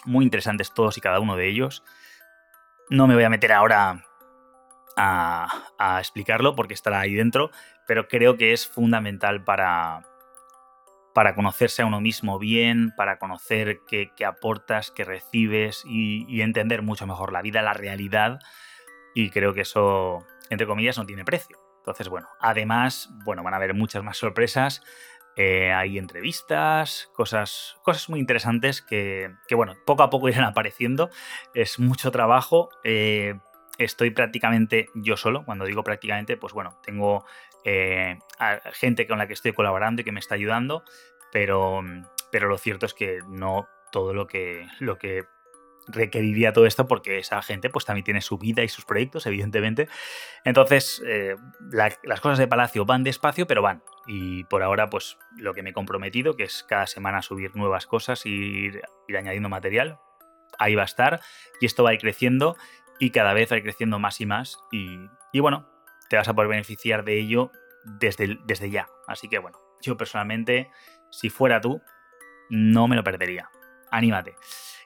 muy 0.04 0.24
interesantes 0.24 0.74
todos 0.74 0.98
y 0.98 1.00
cada 1.00 1.20
uno 1.20 1.36
de 1.36 1.48
ellos. 1.48 1.82
No 2.90 3.06
me 3.06 3.14
voy 3.14 3.24
a 3.24 3.30
meter 3.30 3.52
ahora 3.52 4.04
a, 4.96 5.98
explicarlo 6.00 6.54
porque 6.54 6.74
estará 6.74 7.00
ahí 7.00 7.14
dentro, 7.14 7.50
pero 7.86 8.08
creo 8.08 8.36
que 8.36 8.52
es 8.52 8.66
fundamental 8.66 9.44
para, 9.44 10.02
para 11.16 11.34
conocerse 11.34 11.80
a 11.80 11.86
uno 11.86 12.02
mismo 12.02 12.38
bien, 12.38 12.92
para 12.94 13.18
conocer 13.18 13.80
qué, 13.88 14.12
aportas, 14.26 14.90
qué 14.90 15.02
recibes 15.02 15.82
y, 15.86 16.42
entender 16.42 16.82
mucho 16.82 17.06
mejor 17.06 17.32
la 17.32 17.40
vida, 17.40 17.62
la 17.62 17.72
realidad. 17.72 18.38
Y 19.14 19.30
creo 19.30 19.54
que 19.54 19.62
eso, 19.62 20.26
entre 20.50 20.66
comillas, 20.66 20.98
no 20.98 21.06
tiene 21.06 21.24
precio. 21.24 21.58
Entonces, 21.78 22.10
bueno, 22.10 22.28
además, 22.38 23.08
bueno, 23.24 23.42
van 23.42 23.54
a 23.54 23.56
haber 23.56 23.72
muchas 23.72 24.02
más 24.02 24.18
sorpresas. 24.18 24.82
Eh, 25.36 25.72
hay 25.72 25.96
entrevistas, 25.96 27.10
cosas, 27.14 27.78
cosas 27.82 28.10
muy 28.10 28.20
interesantes 28.20 28.82
que, 28.82 29.30
bueno, 29.52 29.74
poco 29.86 30.02
a 30.02 30.10
poco 30.10 30.28
irán 30.28 30.44
apareciendo. 30.44 31.08
Es 31.54 31.78
mucho 31.78 32.10
trabajo. 32.10 32.68
Eh, 32.84 33.38
estoy 33.78 34.10
prácticamente 34.10 34.90
yo 34.94 35.16
solo. 35.16 35.46
Cuando 35.46 35.64
digo 35.64 35.82
prácticamente, 35.82 36.36
pues 36.36 36.52
bueno, 36.52 36.78
tengo 36.84 37.24
eh, 37.68 38.20
gente 38.74 39.08
con 39.08 39.18
la 39.18 39.26
que 39.26 39.32
estoy 39.32 39.52
colaborando 39.52 40.00
y 40.00 40.04
que 40.04 40.12
me 40.12 40.20
está 40.20 40.36
ayudando, 40.36 40.84
pero, 41.32 41.82
pero 42.30 42.48
lo 42.48 42.58
cierto 42.58 42.86
es 42.86 42.94
que 42.94 43.18
no 43.28 43.66
todo 43.90 44.14
lo 44.14 44.28
que, 44.28 44.68
lo 44.78 44.98
que 44.98 45.24
requeriría 45.88 46.52
todo 46.52 46.66
esto 46.66 46.86
porque 46.86 47.18
esa 47.18 47.42
gente 47.42 47.68
pues 47.68 47.84
también 47.84 48.04
tiene 48.04 48.20
su 48.20 48.38
vida 48.38 48.62
y 48.62 48.68
sus 48.68 48.84
proyectos, 48.84 49.26
evidentemente. 49.26 49.88
Entonces, 50.44 51.02
eh, 51.04 51.34
las 51.72 52.20
cosas 52.20 52.38
de 52.38 52.46
Palacio 52.46 52.84
van 52.84 53.02
despacio, 53.02 53.48
pero 53.48 53.62
van. 53.62 53.82
Y 54.06 54.44
por 54.44 54.62
ahora, 54.62 54.88
pues 54.88 55.18
lo 55.36 55.52
que 55.52 55.64
me 55.64 55.70
he 55.70 55.72
comprometido, 55.72 56.36
que 56.36 56.44
es 56.44 56.64
cada 56.68 56.86
semana 56.86 57.20
subir 57.20 57.56
nuevas 57.56 57.86
cosas 57.86 58.26
y 58.26 58.30
ir, 58.30 58.82
añadiendo 59.16 59.48
material, 59.48 59.98
ahí 60.60 60.76
va 60.76 60.82
a 60.82 60.86
estar. 60.86 61.20
Y 61.60 61.66
esto 61.66 61.82
va 61.82 61.90
a 61.90 61.94
ir 61.94 62.00
creciendo 62.00 62.56
y 63.00 63.10
cada 63.10 63.32
vez 63.32 63.50
va 63.50 63.54
a 63.54 63.58
ir 63.58 63.64
creciendo 63.64 63.98
más 63.98 64.20
y 64.20 64.26
más. 64.26 64.58
Y 64.70 65.40
bueno, 65.40 65.68
te 66.08 66.16
vas 66.16 66.28
a 66.28 66.34
poder 66.34 66.48
beneficiar 66.48 67.04
de 67.04 67.18
ello 67.18 67.52
desde, 67.84 68.38
desde 68.44 68.70
ya. 68.70 68.88
Así 69.06 69.28
que 69.28 69.38
bueno, 69.38 69.58
yo 69.82 69.96
personalmente, 69.96 70.70
si 71.10 71.30
fuera 71.30 71.60
tú, 71.60 71.80
no 72.50 72.88
me 72.88 72.96
lo 72.96 73.04
perdería. 73.04 73.50
Anímate. 73.90 74.34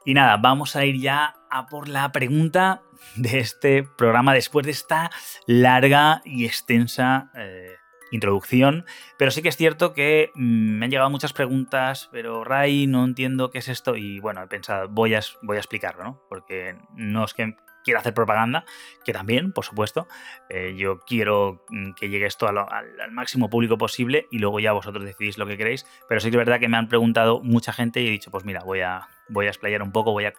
Y 0.04 0.14
nada, 0.14 0.36
vamos 0.38 0.76
a 0.76 0.84
ir 0.84 0.98
ya 0.98 1.34
a 1.50 1.66
por 1.66 1.88
la 1.88 2.10
pregunta 2.10 2.82
de 3.16 3.38
este 3.38 3.82
programa 3.82 4.32
después 4.32 4.64
de 4.64 4.72
esta 4.72 5.10
larga 5.46 6.22
y 6.24 6.46
extensa 6.46 7.30
eh, 7.34 7.76
introducción. 8.10 8.86
Pero 9.18 9.30
sí 9.30 9.42
que 9.42 9.50
es 9.50 9.56
cierto 9.56 9.92
que 9.92 10.30
mm, 10.34 10.78
me 10.78 10.84
han 10.86 10.90
llegado 10.90 11.10
muchas 11.10 11.32
preguntas, 11.32 12.08
pero 12.12 12.44
Ray, 12.44 12.86
no 12.86 13.04
entiendo 13.04 13.50
qué 13.50 13.58
es 13.58 13.68
esto. 13.68 13.96
Y 13.96 14.20
bueno, 14.20 14.42
he 14.42 14.46
pensado, 14.46 14.88
voy 14.88 15.14
a, 15.14 15.20
voy 15.42 15.56
a 15.56 15.60
explicarlo, 15.60 16.02
¿no? 16.02 16.22
Porque 16.28 16.76
no 16.94 17.24
es 17.24 17.34
que 17.34 17.56
quiero 17.84 18.00
hacer 18.00 18.14
propaganda, 18.14 18.64
que 19.04 19.12
también, 19.12 19.52
por 19.52 19.64
supuesto. 19.64 20.06
Eh, 20.48 20.74
yo 20.76 21.00
quiero 21.00 21.64
mm, 21.68 21.92
que 21.92 22.08
llegue 22.08 22.26
esto 22.26 22.46
al, 22.48 22.66
máximo 23.10 23.50
público 23.50 23.78
posible 23.78 24.26
y 24.30 24.38
luego 24.38 24.60
ya 24.60 24.72
vosotros 24.72 25.04
decidís 25.04 25.38
lo 25.38 25.46
que 25.46 25.56
queréis. 25.56 25.86
Pero 26.08 26.20
sí 26.20 26.30
que 26.30 26.36
es 26.36 26.38
verdad 26.38 26.60
que 26.60 26.68
me 26.68 26.76
han 26.76 26.88
preguntado 26.88 27.40
mucha 27.42 27.72
gente 27.72 28.00
y 28.00 28.08
he 28.08 28.10
dicho, 28.10 28.30
pues 28.30 28.44
mira, 28.44 28.62
voy 28.64 28.80
a, 28.80 29.08
voy 29.28 29.46
a 29.46 29.50
explayar 29.50 29.82
un 29.82 29.92
poco, 29.92 30.12
voy 30.12 30.26
a 30.26 30.32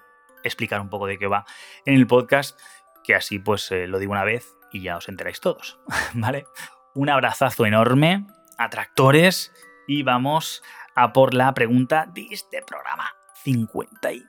explicar 0.43 0.81
un 0.81 0.89
poco 0.89 1.07
de 1.07 1.17
qué 1.17 1.27
va 1.27 1.45
en 1.86 1.95
el 1.95 2.07
podcast, 2.07 2.60
que 3.03 3.15
así 3.15 3.39
pues 3.39 3.71
eh, 3.71 3.88
lo 3.88 4.00
digo 4.00 4.12
una 4.12 4.24
vez 4.24 4.55
y 4.71 4.81
ya 4.81 4.98
os 4.98 5.10
enteráis 5.10 5.39
todos, 5.39 5.79
¿vale? 6.13 6.45
Un 6.93 7.10
abrazazo 7.10 7.65
enorme, 7.65 8.25
atractores, 8.57 9.53
y 9.88 10.03
vamos 10.03 10.63
a 10.95 11.13
por 11.13 11.33
la 11.33 11.53
pregunta 11.53 12.05
de 12.13 12.27
este 12.31 12.62
programa 12.62 13.12
59. 13.43 14.25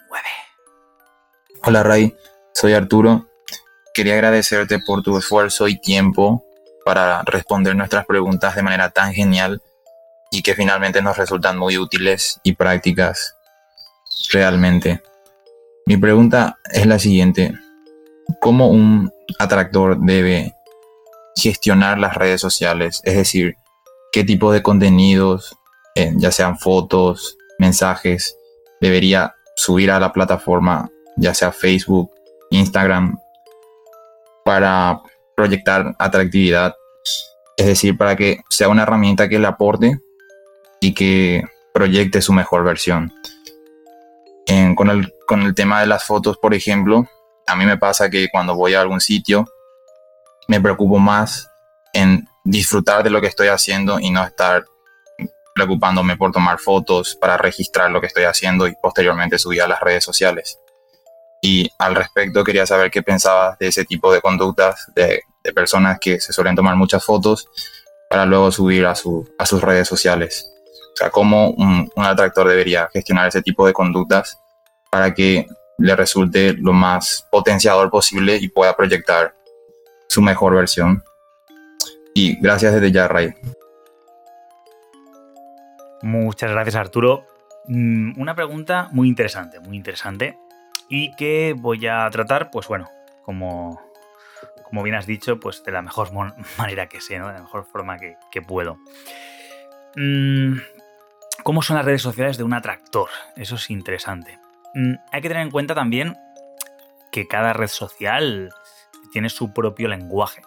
Hola 1.64 1.82
Ray, 1.82 2.16
soy 2.52 2.74
Arturo. 2.74 3.28
Quería 3.94 4.14
agradecerte 4.14 4.78
por 4.78 5.02
tu 5.02 5.16
esfuerzo 5.18 5.68
y 5.68 5.78
tiempo 5.78 6.44
para 6.84 7.22
responder 7.22 7.76
nuestras 7.76 8.06
preguntas 8.06 8.54
de 8.54 8.62
manera 8.62 8.90
tan 8.90 9.12
genial 9.12 9.62
y 10.30 10.42
que 10.42 10.54
finalmente 10.54 11.02
nos 11.02 11.16
resultan 11.16 11.58
muy 11.58 11.78
útiles 11.78 12.40
y 12.42 12.54
prácticas 12.54 13.36
realmente. 14.32 15.02
Mi 15.86 15.96
pregunta 15.96 16.58
es 16.72 16.86
la 16.86 16.98
siguiente. 16.98 17.52
¿Cómo 18.40 18.68
un 18.68 19.12
atractor 19.38 19.98
debe 19.98 20.54
gestionar 21.36 21.98
las 21.98 22.14
redes 22.14 22.40
sociales? 22.40 23.02
Es 23.04 23.16
decir, 23.16 23.56
¿qué 24.12 24.24
tipo 24.24 24.52
de 24.52 24.62
contenidos, 24.62 25.56
eh, 25.94 26.12
ya 26.16 26.30
sean 26.30 26.58
fotos, 26.58 27.36
mensajes, 27.58 28.36
debería 28.80 29.34
subir 29.54 29.90
a 29.90 30.00
la 30.00 30.12
plataforma, 30.12 30.90
ya 31.16 31.34
sea 31.34 31.52
Facebook, 31.52 32.10
Instagram, 32.52 33.18
para 34.44 35.00
proyectar 35.36 35.94
atractividad? 35.98 36.74
Es 37.56 37.66
decir, 37.66 37.96
para 37.96 38.16
que 38.16 38.40
sea 38.48 38.68
una 38.68 38.82
herramienta 38.82 39.28
que 39.28 39.38
le 39.38 39.46
aporte 39.46 39.98
y 40.80 40.94
que 40.94 41.44
proyecte 41.74 42.22
su 42.22 42.32
mejor 42.32 42.64
versión 42.64 43.12
con, 44.74 44.90
el, 44.90 45.14
con 45.26 45.42
el 45.42 45.54
tema 45.54 45.80
de 45.80 45.86
las 45.86 46.04
fotos, 46.04 46.38
por 46.38 46.54
ejemplo, 46.54 47.06
a 47.46 47.56
mí 47.56 47.64
me 47.64 47.78
pasa 47.78 48.10
que 48.10 48.28
cuando 48.30 48.54
voy 48.54 48.74
a 48.74 48.80
algún 48.80 49.00
sitio, 49.00 49.46
me 50.48 50.60
preocupo 50.60 50.98
más 50.98 51.48
en 51.92 52.26
disfrutar 52.44 53.02
de 53.02 53.10
lo 53.10 53.20
que 53.20 53.28
estoy 53.28 53.48
haciendo 53.48 54.00
y 54.00 54.10
no 54.10 54.24
estar 54.24 54.64
preocupándome 55.54 56.16
por 56.16 56.32
tomar 56.32 56.58
fotos 56.58 57.14
para 57.14 57.36
registrar 57.36 57.90
lo 57.90 58.00
que 58.00 58.06
estoy 58.06 58.24
haciendo 58.24 58.66
y 58.66 58.74
posteriormente 58.80 59.38
subir 59.38 59.62
a 59.62 59.68
las 59.68 59.80
redes 59.80 60.04
sociales. 60.04 60.58
Y 61.42 61.68
al 61.78 61.96
respecto 61.96 62.44
quería 62.44 62.64
saber 62.64 62.90
qué 62.90 63.02
pensabas 63.02 63.58
de 63.58 63.66
ese 63.66 63.84
tipo 63.84 64.12
de 64.12 64.20
conductas 64.20 64.90
de, 64.94 65.22
personas 65.54 65.98
que 66.00 66.20
se 66.20 66.32
suelen 66.32 66.54
tomar 66.54 66.76
muchas 66.76 67.04
fotos 67.04 67.48
para 68.08 68.24
luego 68.24 68.52
subir 68.52 68.86
a, 68.86 68.94
su, 68.94 69.28
a 69.38 69.44
sus 69.44 69.60
redes 69.60 69.88
sociales. 69.88 70.48
O 70.94 70.96
sea, 70.96 71.10
cómo 71.10 71.50
un, 71.50 71.90
un 71.96 72.04
atractor 72.04 72.48
debería 72.48 72.88
gestionar 72.92 73.26
ese 73.26 73.42
tipo 73.42 73.66
de 73.66 73.72
conductas 73.72 74.38
para 74.88 75.12
que 75.12 75.48
le 75.78 75.96
resulte 75.96 76.52
lo 76.52 76.72
más 76.72 77.26
potenciador 77.30 77.90
posible 77.90 78.36
y 78.36 78.48
pueda 78.48 78.76
proyectar 78.76 79.34
su 80.08 80.22
mejor 80.22 80.54
versión. 80.54 81.02
Y 82.14 82.36
gracias 82.40 82.74
desde 82.74 82.92
ya, 82.92 83.08
Ray. 83.08 83.34
Muchas 86.02 86.50
gracias, 86.50 86.76
Arturo. 86.76 87.26
Mm, 87.66 88.20
una 88.20 88.34
pregunta 88.34 88.88
muy 88.92 89.08
interesante, 89.08 89.60
muy 89.60 89.76
interesante. 89.76 90.36
Y 90.88 91.14
que 91.16 91.54
voy 91.56 91.86
a 91.86 92.08
tratar, 92.10 92.50
pues 92.50 92.68
bueno, 92.68 92.88
como, 93.24 93.80
como 94.64 94.82
bien 94.82 94.96
has 94.96 95.06
dicho, 95.06 95.40
pues 95.40 95.62
de 95.64 95.72
la 95.72 95.82
mejor 95.82 96.10
manera 96.58 96.88
que 96.88 97.00
sé, 97.00 97.18
¿no? 97.18 97.28
De 97.28 97.34
la 97.34 97.40
mejor 97.40 97.64
forma 97.64 97.98
que, 97.98 98.42
puedo. 98.42 98.78
Mm, 99.96 100.58
¿Cómo 101.42 101.62
son 101.62 101.76
las 101.76 101.84
redes 101.84 102.02
sociales 102.02 102.36
de 102.36 102.44
un 102.44 102.54
atractor? 102.54 103.08
Eso 103.36 103.56
es 103.56 103.70
interesante. 103.70 104.38
Mm, 104.74 104.94
hay 105.10 105.20
que 105.20 105.28
tener 105.28 105.42
en 105.42 105.50
cuenta 105.50 105.74
también 105.74 106.16
que 107.10 107.26
cada 107.28 107.52
red 107.52 107.68
social 107.68 108.50
tiene 109.12 109.28
su 109.28 109.52
propio 109.52 109.88
lenguaje, 109.88 110.42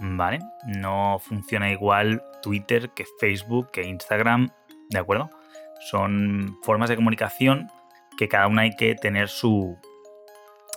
¿vale? 0.00 0.40
No 0.66 1.18
funciona 1.20 1.70
igual 1.70 2.22
Twitter 2.42 2.90
que 2.90 3.04
Facebook, 3.20 3.70
que 3.70 3.84
Instagram, 3.84 4.50
¿de 4.90 4.98
acuerdo? 4.98 5.30
Son 5.90 6.58
formas 6.62 6.88
de 6.88 6.96
comunicación 6.96 7.70
que 8.22 8.28
cada 8.28 8.46
una 8.46 8.62
hay 8.62 8.76
que 8.76 8.94
tener 8.94 9.28
su... 9.28 9.76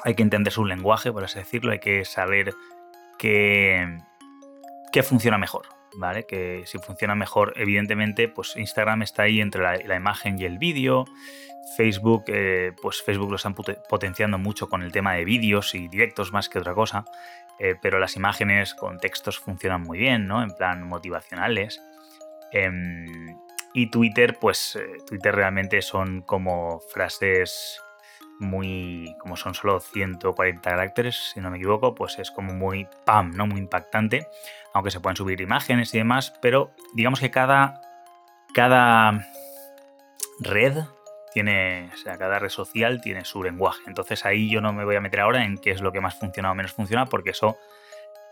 Hay 0.04 0.16
que 0.16 0.24
entender 0.24 0.52
su 0.52 0.66
lenguaje, 0.66 1.12
por 1.12 1.24
así 1.24 1.40
decirlo, 1.40 1.72
hay 1.72 1.80
que 1.80 2.06
saber 2.06 2.54
qué, 3.18 4.00
qué 4.92 5.04
funciona 5.04 5.38
mejor, 5.38 5.68
¿vale? 5.98 6.26
Que 6.26 6.64
si 6.66 6.78
funciona 6.78 7.16
mejor, 7.16 7.54
evidentemente, 7.56 8.28
pues 8.28 8.56
Instagram 8.56 9.02
está 9.02 9.24
ahí 9.24 9.42
entre 9.42 9.62
la, 9.62 9.96
imagen 9.96 10.40
y 10.40 10.46
el 10.46 10.58
vídeo. 10.58 11.06
Facebook, 11.78 12.26
eh, 12.28 12.74
pues 12.82 13.02
Facebook 13.02 13.30
lo 13.30 13.36
están 13.36 13.56
potenciando 13.56 14.38
mucho 14.38 14.70
con 14.70 14.84
el 14.84 14.92
tema 14.92 15.14
de 15.14 15.26
vídeos 15.26 15.74
y 15.74 15.88
directos 15.88 16.32
más 16.32 16.50
que 16.50 16.60
otra 16.60 16.74
cosa. 16.74 17.06
Eh, 17.60 17.76
pero 17.82 18.00
las 18.00 18.16
imágenes 18.16 18.76
con 18.76 19.00
textos 19.00 19.40
funcionan 19.40 19.82
muy 19.82 19.98
bien, 19.98 20.28
¿no? 20.28 20.44
En 20.44 20.52
plan 20.52 20.84
motivacionales. 20.84 21.82
Em, 22.52 23.38
y 23.76 23.88
Twitter, 23.88 24.38
pues 24.40 24.78
eh, 24.78 25.04
Twitter 25.06 25.36
realmente 25.36 25.82
son 25.82 26.22
como 26.22 26.80
frases 26.94 27.82
muy, 28.40 29.14
como 29.20 29.36
son 29.36 29.54
solo 29.54 29.82
140 29.82 30.62
caracteres, 30.62 31.34
si 31.34 31.42
no 31.42 31.52
me 31.52 31.58
equivoco, 31.58 31.94
pues 31.94 32.18
es 32.18 32.32
como 32.32 32.54
muy 32.54 32.88
pam, 33.06 33.32
¿no? 33.36 33.48
Muy 33.48 33.60
impactante, 33.60 34.30
aunque 34.74 34.92
se 34.92 35.02
pueden 35.02 35.18
subir 35.18 35.42
imágenes 35.42 35.94
y 35.94 35.98
demás, 35.98 36.34
pero 36.42 36.72
digamos 36.94 37.20
que 37.20 37.32
cada, 37.32 37.82
cada 38.54 39.28
red 40.40 40.78
tiene, 41.34 41.90
o 41.94 41.98
sea, 41.98 42.18
cada 42.18 42.40
red 42.40 42.50
social 42.50 43.02
tiene 43.02 43.26
su 43.26 43.44
lenguaje. 43.44 43.82
Entonces 43.88 44.26
ahí 44.26 44.50
yo 44.50 44.62
no 44.62 44.72
me 44.72 44.86
voy 44.86 44.96
a 44.96 45.02
meter 45.02 45.20
ahora 45.20 45.44
en 45.44 45.58
qué 45.58 45.72
es 45.72 45.82
lo 45.82 45.92
que 45.92 46.00
más 46.00 46.18
funciona 46.18 46.50
o 46.50 46.56
menos 46.56 46.72
funciona, 46.72 47.08
porque 47.08 47.32
eso, 47.32 47.58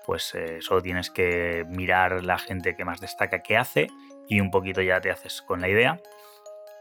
pues 0.05 0.33
eh, 0.35 0.61
solo 0.61 0.81
tienes 0.81 1.09
que 1.09 1.65
mirar 1.67 2.23
la 2.23 2.37
gente 2.37 2.77
que 2.77 2.85
más 2.85 3.01
destaca 3.01 3.43
qué 3.43 3.57
hace 3.57 3.89
y 4.33 4.41
un 4.41 4.49
poquito 4.49 4.81
ya 4.81 4.99
te 4.99 5.11
haces 5.11 5.41
con 5.41 5.61
la 5.61 5.69
idea. 5.69 6.01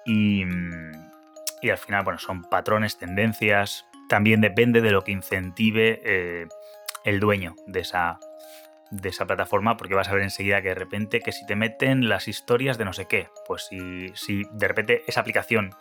Y, 0.06 0.44
y 1.60 1.70
al 1.70 1.78
final, 1.78 2.02
bueno, 2.02 2.18
son 2.18 2.42
patrones, 2.42 2.96
tendencias. 2.96 3.86
También 4.08 4.40
depende 4.40 4.80
de 4.80 4.90
lo 4.90 5.04
que 5.04 5.12
incentive 5.12 6.00
eh, 6.04 6.46
el 7.04 7.20
dueño 7.20 7.54
de 7.66 7.80
esa, 7.80 8.18
de 8.90 9.10
esa 9.10 9.26
plataforma 9.26 9.76
porque 9.76 9.94
vas 9.94 10.08
a 10.08 10.14
ver 10.14 10.22
enseguida 10.22 10.62
que 10.62 10.68
de 10.68 10.74
repente 10.74 11.20
que 11.20 11.32
si 11.32 11.44
te 11.46 11.56
meten 11.56 12.08
las 12.08 12.26
historias 12.26 12.78
de 12.78 12.86
no 12.86 12.92
sé 12.94 13.06
qué, 13.06 13.28
pues 13.46 13.66
si, 13.66 14.12
si 14.14 14.44
de 14.52 14.68
repente 14.68 15.02
esa 15.06 15.20
aplicación 15.20 15.74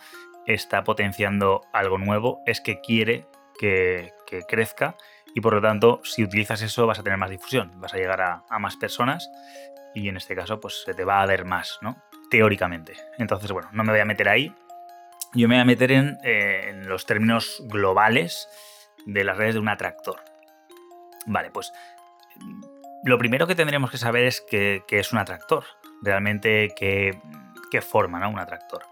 está 0.46 0.84
potenciando 0.84 1.62
algo 1.72 1.98
nuevo, 1.98 2.42
es 2.46 2.60
que 2.60 2.82
quiere 2.82 3.28
que, 3.60 4.12
crezca 4.48 4.96
y 5.36 5.42
por 5.42 5.54
lo 5.54 5.62
tanto 5.62 6.00
si 6.04 6.24
utilizas 6.24 6.62
eso 6.62 6.88
vas 6.88 7.00
a 7.00 7.04
tener 7.04 7.18
más 7.18 7.30
difusión, 7.30 7.72
vas 7.82 7.94
a 7.94 7.98
llegar 7.98 8.22
a 8.22 8.60
más 8.60 8.78
personas 8.78 9.30
y 9.94 10.10
en 10.10 10.18
este 10.18 10.36
caso 10.36 10.60
pues 10.60 10.84
se 10.84 10.94
te 10.94 11.04
va 11.04 11.22
a 11.22 11.26
ver 11.26 11.46
más, 11.46 11.80
¿no? 11.82 12.02
Teóricamente. 12.30 12.94
Entonces, 13.18 13.52
bueno, 13.52 13.70
no 13.74 13.84
me 13.84 13.92
voy 13.92 14.00
a 14.00 14.06
meter 14.06 14.30
ahí. 14.30 14.56
Yo 15.34 15.48
me 15.48 15.56
voy 15.56 15.62
a 15.62 15.66
meter 15.66 15.92
en, 15.92 16.18
eh, 16.24 16.82
los 16.86 17.06
términos 17.06 17.64
globales 17.68 18.48
de 19.06 19.24
las 19.24 19.38
redes 19.38 19.56
de 19.56 19.60
un 19.60 19.70
atractor. 19.70 20.20
Vale, 21.26 21.52
pues 21.52 21.72
lo 23.04 23.18
primero 23.18 23.48
que 23.48 23.56
tendríamos 23.56 23.92
que 23.92 23.98
saber 23.98 24.26
es 24.26 24.42
qué, 24.42 24.84
es 24.90 25.12
un 25.12 25.20
atractor. 25.20 25.66
Realmente 26.02 26.74
qué 26.76 27.82
forma 27.82 28.20
¿no? 28.20 28.30
un 28.30 28.40
atractor. 28.40 28.84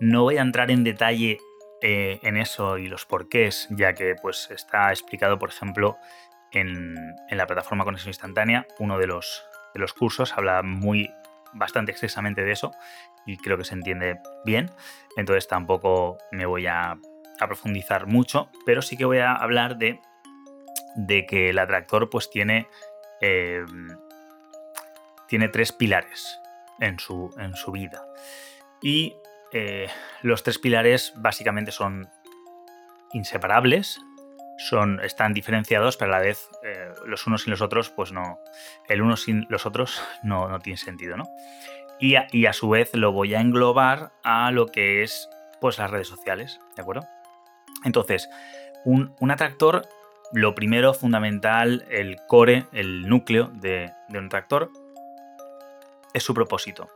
No 0.00 0.22
voy 0.22 0.38
a 0.38 0.42
entrar 0.42 0.70
en 0.70 0.84
detalle 0.84 1.38
eh, 1.80 2.20
en 2.22 2.36
eso 2.36 2.78
y 2.78 2.86
los 2.86 3.06
porqués, 3.06 3.66
ya 3.70 3.92
que 3.92 4.14
pues, 4.20 4.48
está 4.50 4.90
explicado, 4.90 5.38
por 5.38 5.50
ejemplo, 5.50 5.96
en, 6.52 6.94
en 7.28 7.36
la 7.36 7.46
plataforma 7.46 7.84
Conexión 7.84 8.10
Instantánea. 8.10 8.66
Uno 8.78 8.98
de 8.98 9.08
los, 9.08 9.44
de 9.74 9.80
los 9.80 9.92
cursos 9.92 10.32
habla 10.36 10.62
muy 10.62 11.10
bastante 11.52 11.92
extensamente 11.92 12.42
de 12.42 12.52
eso 12.52 12.72
y 13.26 13.36
creo 13.36 13.58
que 13.58 13.64
se 13.64 13.74
entiende 13.74 14.20
bien. 14.44 14.70
Entonces 15.16 15.46
tampoco 15.48 16.18
me 16.30 16.46
voy 16.46 16.66
a, 16.66 16.98
profundizar 17.38 18.06
mucho, 18.06 18.50
pero 18.64 18.82
sí 18.82 18.96
que 18.96 19.04
voy 19.04 19.18
a 19.18 19.32
hablar 19.32 19.76
de, 19.76 20.00
de 20.94 21.26
que 21.26 21.50
el 21.50 21.58
atractor 21.58 22.08
pues 22.08 22.30
tiene, 22.30 22.68
eh, 23.20 23.64
tiene 25.26 25.48
tres 25.48 25.72
pilares 25.72 26.38
en 26.78 27.00
su, 27.00 27.34
en 27.38 27.56
su 27.56 27.72
vida. 27.72 28.06
Y 28.80 29.16
eh, 29.52 29.88
los 30.20 30.44
tres 30.44 30.60
pilares 30.60 31.14
básicamente 31.16 31.72
son 31.72 32.08
inseparables, 33.12 34.00
son, 34.58 35.00
están 35.02 35.34
diferenciados, 35.34 35.96
pero 35.96 36.12
a 36.12 36.18
la 36.18 36.24
vez 36.24 36.48
eh, 36.62 36.88
los 37.06 37.26
unos 37.26 37.42
sin 37.42 37.50
los 37.50 37.62
otros, 37.62 37.90
pues 37.90 38.12
no. 38.12 38.38
El 38.88 39.02
uno 39.02 39.16
sin 39.16 39.46
los 39.48 39.66
otros 39.66 40.02
no, 40.22 40.48
no 40.48 40.60
tiene 40.60 40.76
sentido, 40.76 41.16
¿no? 41.16 41.24
Y 41.98 42.16
a, 42.16 42.26
y 42.32 42.46
a, 42.46 42.52
su 42.52 42.68
vez 42.68 42.90
lo 42.94 43.12
voy 43.12 43.34
a 43.34 43.40
englobar 43.40 44.12
a 44.24 44.50
lo 44.50 44.66
que 44.66 45.02
es 45.02 45.28
pues 45.60 45.78
las 45.78 45.90
redes 45.90 46.08
sociales, 46.08 46.60
¿de 46.74 46.82
acuerdo? 46.82 47.06
Entonces, 47.84 48.28
un, 48.84 49.14
un 49.20 49.30
atractor, 49.30 49.86
lo 50.32 50.54
primero 50.54 50.94
fundamental, 50.94 51.84
el 51.90 52.16
core, 52.26 52.66
el 52.72 53.08
núcleo 53.08 53.50
de, 53.54 53.92
de 54.08 54.18
un 54.18 54.26
atractor, 54.26 54.70
es 56.12 56.24
su 56.24 56.34
propósito. 56.34 56.88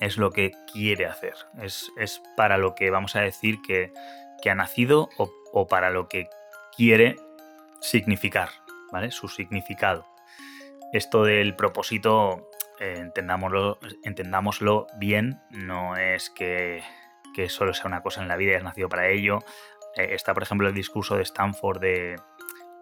Es 0.00 0.16
lo 0.16 0.30
que 0.30 0.52
quiere 0.72 1.06
hacer. 1.06 1.34
Es, 1.60 1.90
es 1.98 2.22
para 2.36 2.58
lo 2.58 2.74
que 2.74 2.90
vamos 2.90 3.16
a 3.16 3.20
decir 3.20 3.56
que, 3.66 3.92
que 4.42 4.50
ha 4.50 4.54
nacido 4.54 5.08
o, 5.18 5.30
o 5.52 5.66
para 5.66 5.90
lo 5.90 6.08
que 6.08 6.28
quiere 6.76 7.16
significar, 7.80 8.50
¿vale? 8.92 9.10
Su 9.10 9.28
significado. 9.28 10.06
Esto 10.92 11.24
del 11.24 11.56
propósito, 11.56 12.48
eh, 12.78 12.96
entendámoslo, 12.98 13.78
entendámoslo, 14.02 14.86
bien, 14.98 15.40
no 15.50 15.96
es 15.96 16.30
que, 16.30 16.82
que, 17.34 17.48
solo 17.48 17.74
sea 17.74 17.86
una 17.86 18.02
cosa 18.02 18.22
en 18.22 18.28
la 18.28 18.36
vida 18.36 18.52
y 18.52 18.54
has 18.54 18.62
nacido 18.62 18.88
para 18.88 19.08
ello. 19.08 19.40
Eh, 19.96 20.08
está, 20.12 20.34
por 20.34 20.42
ejemplo, 20.42 20.68
el 20.68 20.74
discurso 20.74 21.16
de 21.16 21.22
Stanford 21.22 21.80
de, 21.80 22.16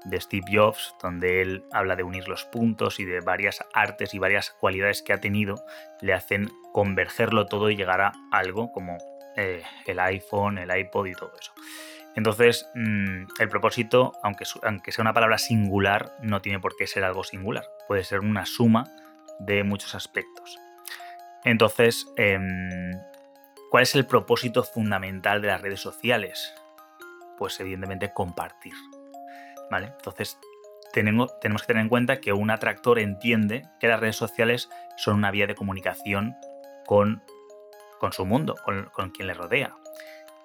de 0.04 0.20
Steve 0.20 0.44
Jobs, 0.52 0.94
donde 1.02 1.40
él 1.40 1.64
habla 1.72 1.96
de 1.96 2.02
unir 2.02 2.28
los 2.28 2.44
puntos 2.44 3.00
y 3.00 3.04
de 3.04 3.20
varias 3.20 3.64
artes 3.72 4.14
y 4.14 4.18
varias 4.18 4.50
cualidades 4.50 5.02
que 5.02 5.12
ha 5.12 5.20
tenido, 5.20 5.64
le 6.00 6.12
hacen 6.12 6.50
convergerlo 6.72 7.46
todo 7.46 7.70
y 7.70 7.76
llegar 7.76 8.00
a 8.00 8.12
algo 8.30 8.70
como 8.70 8.98
eh, 9.36 9.62
el 9.86 9.98
iPhone, 9.98 10.58
el 10.58 10.76
iPod 10.76 11.06
y 11.06 11.14
todo 11.14 11.32
eso. 11.40 11.52
Entonces, 12.16 12.68
mmm, 12.74 13.24
el 13.38 13.48
propósito, 13.48 14.12
aunque, 14.22 14.44
aunque, 14.62 14.92
sea 14.92 15.02
una 15.02 15.12
palabra 15.14 15.38
singular, 15.38 16.12
no 16.22 16.40
tiene 16.40 16.60
por 16.60 16.76
qué 16.76 16.86
ser 16.86 17.04
algo 17.04 17.24
singular. 17.24 17.64
Puede 17.88 18.04
ser 18.04 18.20
una 18.20 18.46
suma 18.46 18.84
de 19.40 19.64
muchos 19.64 19.94
aspectos. 19.94 20.58
Entonces, 21.44 22.06
eh, 22.16 22.38
¿cuál 23.70 23.82
es 23.82 23.94
el 23.94 24.06
propósito 24.06 24.62
fundamental 24.62 25.42
de 25.42 25.48
las 25.48 25.60
redes 25.60 25.80
sociales? 25.80 26.54
Pues 27.36 27.58
evidentemente 27.60 28.12
compartir. 28.12 28.74
¿Vale? 29.70 29.88
Entonces, 29.96 30.38
tenemos, 30.92 31.38
tenemos 31.40 31.62
que 31.62 31.66
tener 31.66 31.82
en 31.82 31.88
cuenta 31.88 32.20
que 32.20 32.32
un 32.32 32.50
atractor 32.50 33.00
entiende 33.00 33.68
que 33.80 33.88
las 33.88 33.98
redes 33.98 34.16
sociales 34.16 34.70
son 34.96 35.16
una 35.16 35.32
vía 35.32 35.48
de 35.48 35.56
comunicación 35.56 36.36
con, 36.86 37.22
con 37.98 38.12
su 38.12 38.24
mundo, 38.24 38.54
con, 38.64 38.84
con 38.92 39.10
quien 39.10 39.26
le 39.26 39.34
rodea. 39.34 39.74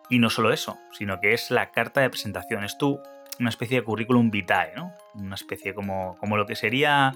Y 0.09 0.19
no 0.19 0.29
solo 0.29 0.51
eso, 0.51 0.77
sino 0.91 1.19
que 1.19 1.33
es 1.33 1.51
la 1.51 1.71
carta 1.71 2.01
de 2.01 2.09
presentación. 2.09 2.63
Es 2.63 2.77
tú 2.77 2.99
una 3.39 3.49
especie 3.49 3.79
de 3.79 3.83
currículum 3.85 4.31
vitae, 4.31 4.73
¿no? 4.75 4.93
Una 5.13 5.35
especie 5.35 5.73
como, 5.73 6.17
como 6.17 6.35
lo 6.35 6.45
que 6.45 6.55
sería 6.55 7.13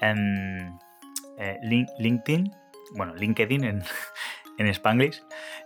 en, 0.00 0.78
eh, 1.38 1.58
LinkedIn, 1.98 2.52
bueno, 2.96 3.14
LinkedIn 3.14 3.64
en, 3.64 3.82
en 4.58 4.66
Spanglish. 4.68 5.22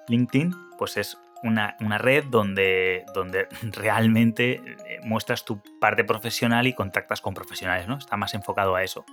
LinkedIn, 0.08 0.54
pues 0.78 0.96
es 0.96 1.18
una, 1.42 1.76
una, 1.80 1.98
red 1.98 2.24
donde, 2.24 3.04
donde 3.14 3.48
realmente 3.72 4.52
eh, 4.86 5.00
muestras 5.02 5.44
tu 5.44 5.60
parte 5.80 6.04
profesional 6.04 6.66
y 6.66 6.72
contactas 6.72 7.20
con 7.20 7.34
profesionales, 7.34 7.88
¿no? 7.88 7.98
Está 7.98 8.16
más 8.16 8.34
enfocado 8.34 8.76
a 8.76 8.82
eso. 8.82 9.04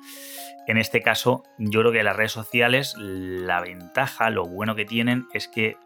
En 0.67 0.77
este 0.77 1.01
caso, 1.01 1.43
yo 1.57 1.79
creo 1.81 1.91
que 1.91 2.03
las 2.03 2.15
redes 2.15 2.31
sociales, 2.31 2.95
la 2.97 3.59
ventaja, 3.61 4.29
lo 4.29 4.45
bueno 4.45 4.75
que 4.75 4.85
tienen 4.85 5.25
es 5.33 5.47
que 5.47 5.77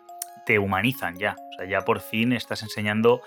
te 0.45 0.59
humanizan 0.59 1.17
ya. 1.17 1.35
O 1.51 1.57
sea, 1.57 1.65
ya 1.65 1.81
por 1.81 1.99
fin 1.99 2.33
estás 2.33 2.63
enseñando 2.63 3.21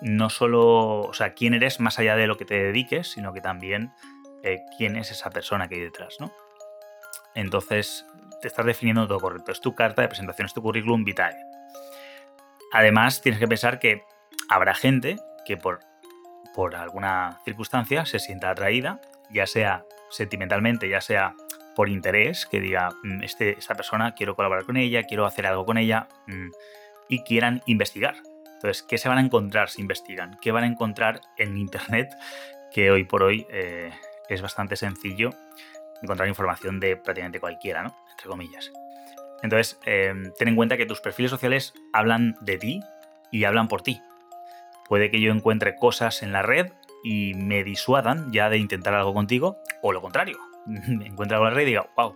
no 0.00 0.28
solo, 0.30 1.00
o 1.00 1.14
sea, 1.14 1.32
quién 1.34 1.54
eres 1.54 1.80
más 1.80 1.98
allá 1.98 2.16
de 2.16 2.26
lo 2.26 2.36
que 2.36 2.44
te 2.44 2.62
dediques, 2.62 3.08
sino 3.08 3.32
que 3.32 3.40
también 3.40 3.92
eh, 4.42 4.60
quién 4.76 4.96
es 4.96 5.10
esa 5.10 5.30
persona 5.30 5.68
que 5.68 5.76
hay 5.76 5.80
detrás, 5.80 6.16
¿no? 6.20 6.32
Entonces, 7.34 8.06
te 8.40 8.48
estás 8.48 8.66
definiendo 8.66 9.06
todo 9.06 9.20
correcto. 9.20 9.52
Es 9.52 9.60
tu 9.60 9.74
carta 9.74 10.02
de 10.02 10.08
presentación, 10.08 10.46
es 10.46 10.54
tu 10.54 10.62
currículum 10.62 11.04
vitae. 11.04 11.36
Además, 12.72 13.20
tienes 13.22 13.40
que 13.40 13.48
pensar 13.48 13.78
que 13.78 14.02
habrá 14.48 14.74
gente 14.74 15.16
que 15.44 15.56
por, 15.56 15.80
por 16.54 16.76
alguna 16.76 17.40
circunstancia 17.44 18.04
se 18.04 18.18
sienta 18.18 18.50
atraída, 18.50 19.00
ya 19.30 19.46
sea 19.46 19.84
sentimentalmente, 20.10 20.88
ya 20.88 21.00
sea 21.00 21.34
por 21.76 21.90
interés, 21.90 22.46
que 22.46 22.60
diga, 22.60 22.88
mm, 23.04 23.22
este, 23.22 23.56
esta 23.56 23.74
persona 23.74 24.14
quiero 24.14 24.34
colaborar 24.34 24.64
con 24.64 24.76
ella, 24.76 25.04
quiero 25.04 25.26
hacer 25.26 25.46
algo 25.46 25.64
con 25.66 25.78
ella, 25.78 26.08
mmm, 26.26 26.48
y 27.08 27.22
quieran 27.22 27.62
investigar. 27.66 28.16
Entonces, 28.54 28.82
¿qué 28.82 28.98
se 28.98 29.08
van 29.08 29.18
a 29.18 29.20
encontrar 29.20 29.68
si 29.68 29.82
investigan? 29.82 30.38
¿Qué 30.40 30.50
van 30.50 30.64
a 30.64 30.66
encontrar 30.66 31.20
en 31.36 31.56
Internet? 31.58 32.08
Que 32.72 32.90
hoy 32.90 33.04
por 33.04 33.22
hoy 33.22 33.46
eh, 33.50 33.92
es 34.28 34.42
bastante 34.42 34.76
sencillo 34.76 35.30
encontrar 36.02 36.28
información 36.28 36.80
de 36.80 36.96
prácticamente 36.96 37.38
cualquiera, 37.38 37.82
¿no? 37.82 37.94
Entre 38.10 38.28
comillas. 38.28 38.72
Entonces, 39.42 39.78
eh, 39.84 40.14
ten 40.38 40.48
en 40.48 40.56
cuenta 40.56 40.76
que 40.76 40.86
tus 40.86 41.00
perfiles 41.00 41.30
sociales 41.30 41.74
hablan 41.92 42.36
de 42.40 42.58
ti 42.58 42.80
y 43.30 43.44
hablan 43.44 43.68
por 43.68 43.82
ti. 43.82 44.00
Puede 44.88 45.10
que 45.10 45.20
yo 45.20 45.30
encuentre 45.30 45.76
cosas 45.76 46.22
en 46.22 46.32
la 46.32 46.42
red 46.42 46.72
y 47.04 47.34
me 47.34 47.64
disuadan 47.64 48.32
ya 48.32 48.48
de 48.48 48.58
intentar 48.58 48.94
algo 48.94 49.12
contigo, 49.14 49.58
o 49.82 49.92
lo 49.92 50.00
contrario, 50.00 50.38
me 50.88 51.06
encuentro 51.06 51.36
algo 51.36 51.48
en 51.48 51.54
la 51.54 51.56
red 51.56 51.66
y 51.66 51.70
digo, 51.70 51.88
wow, 51.96 52.14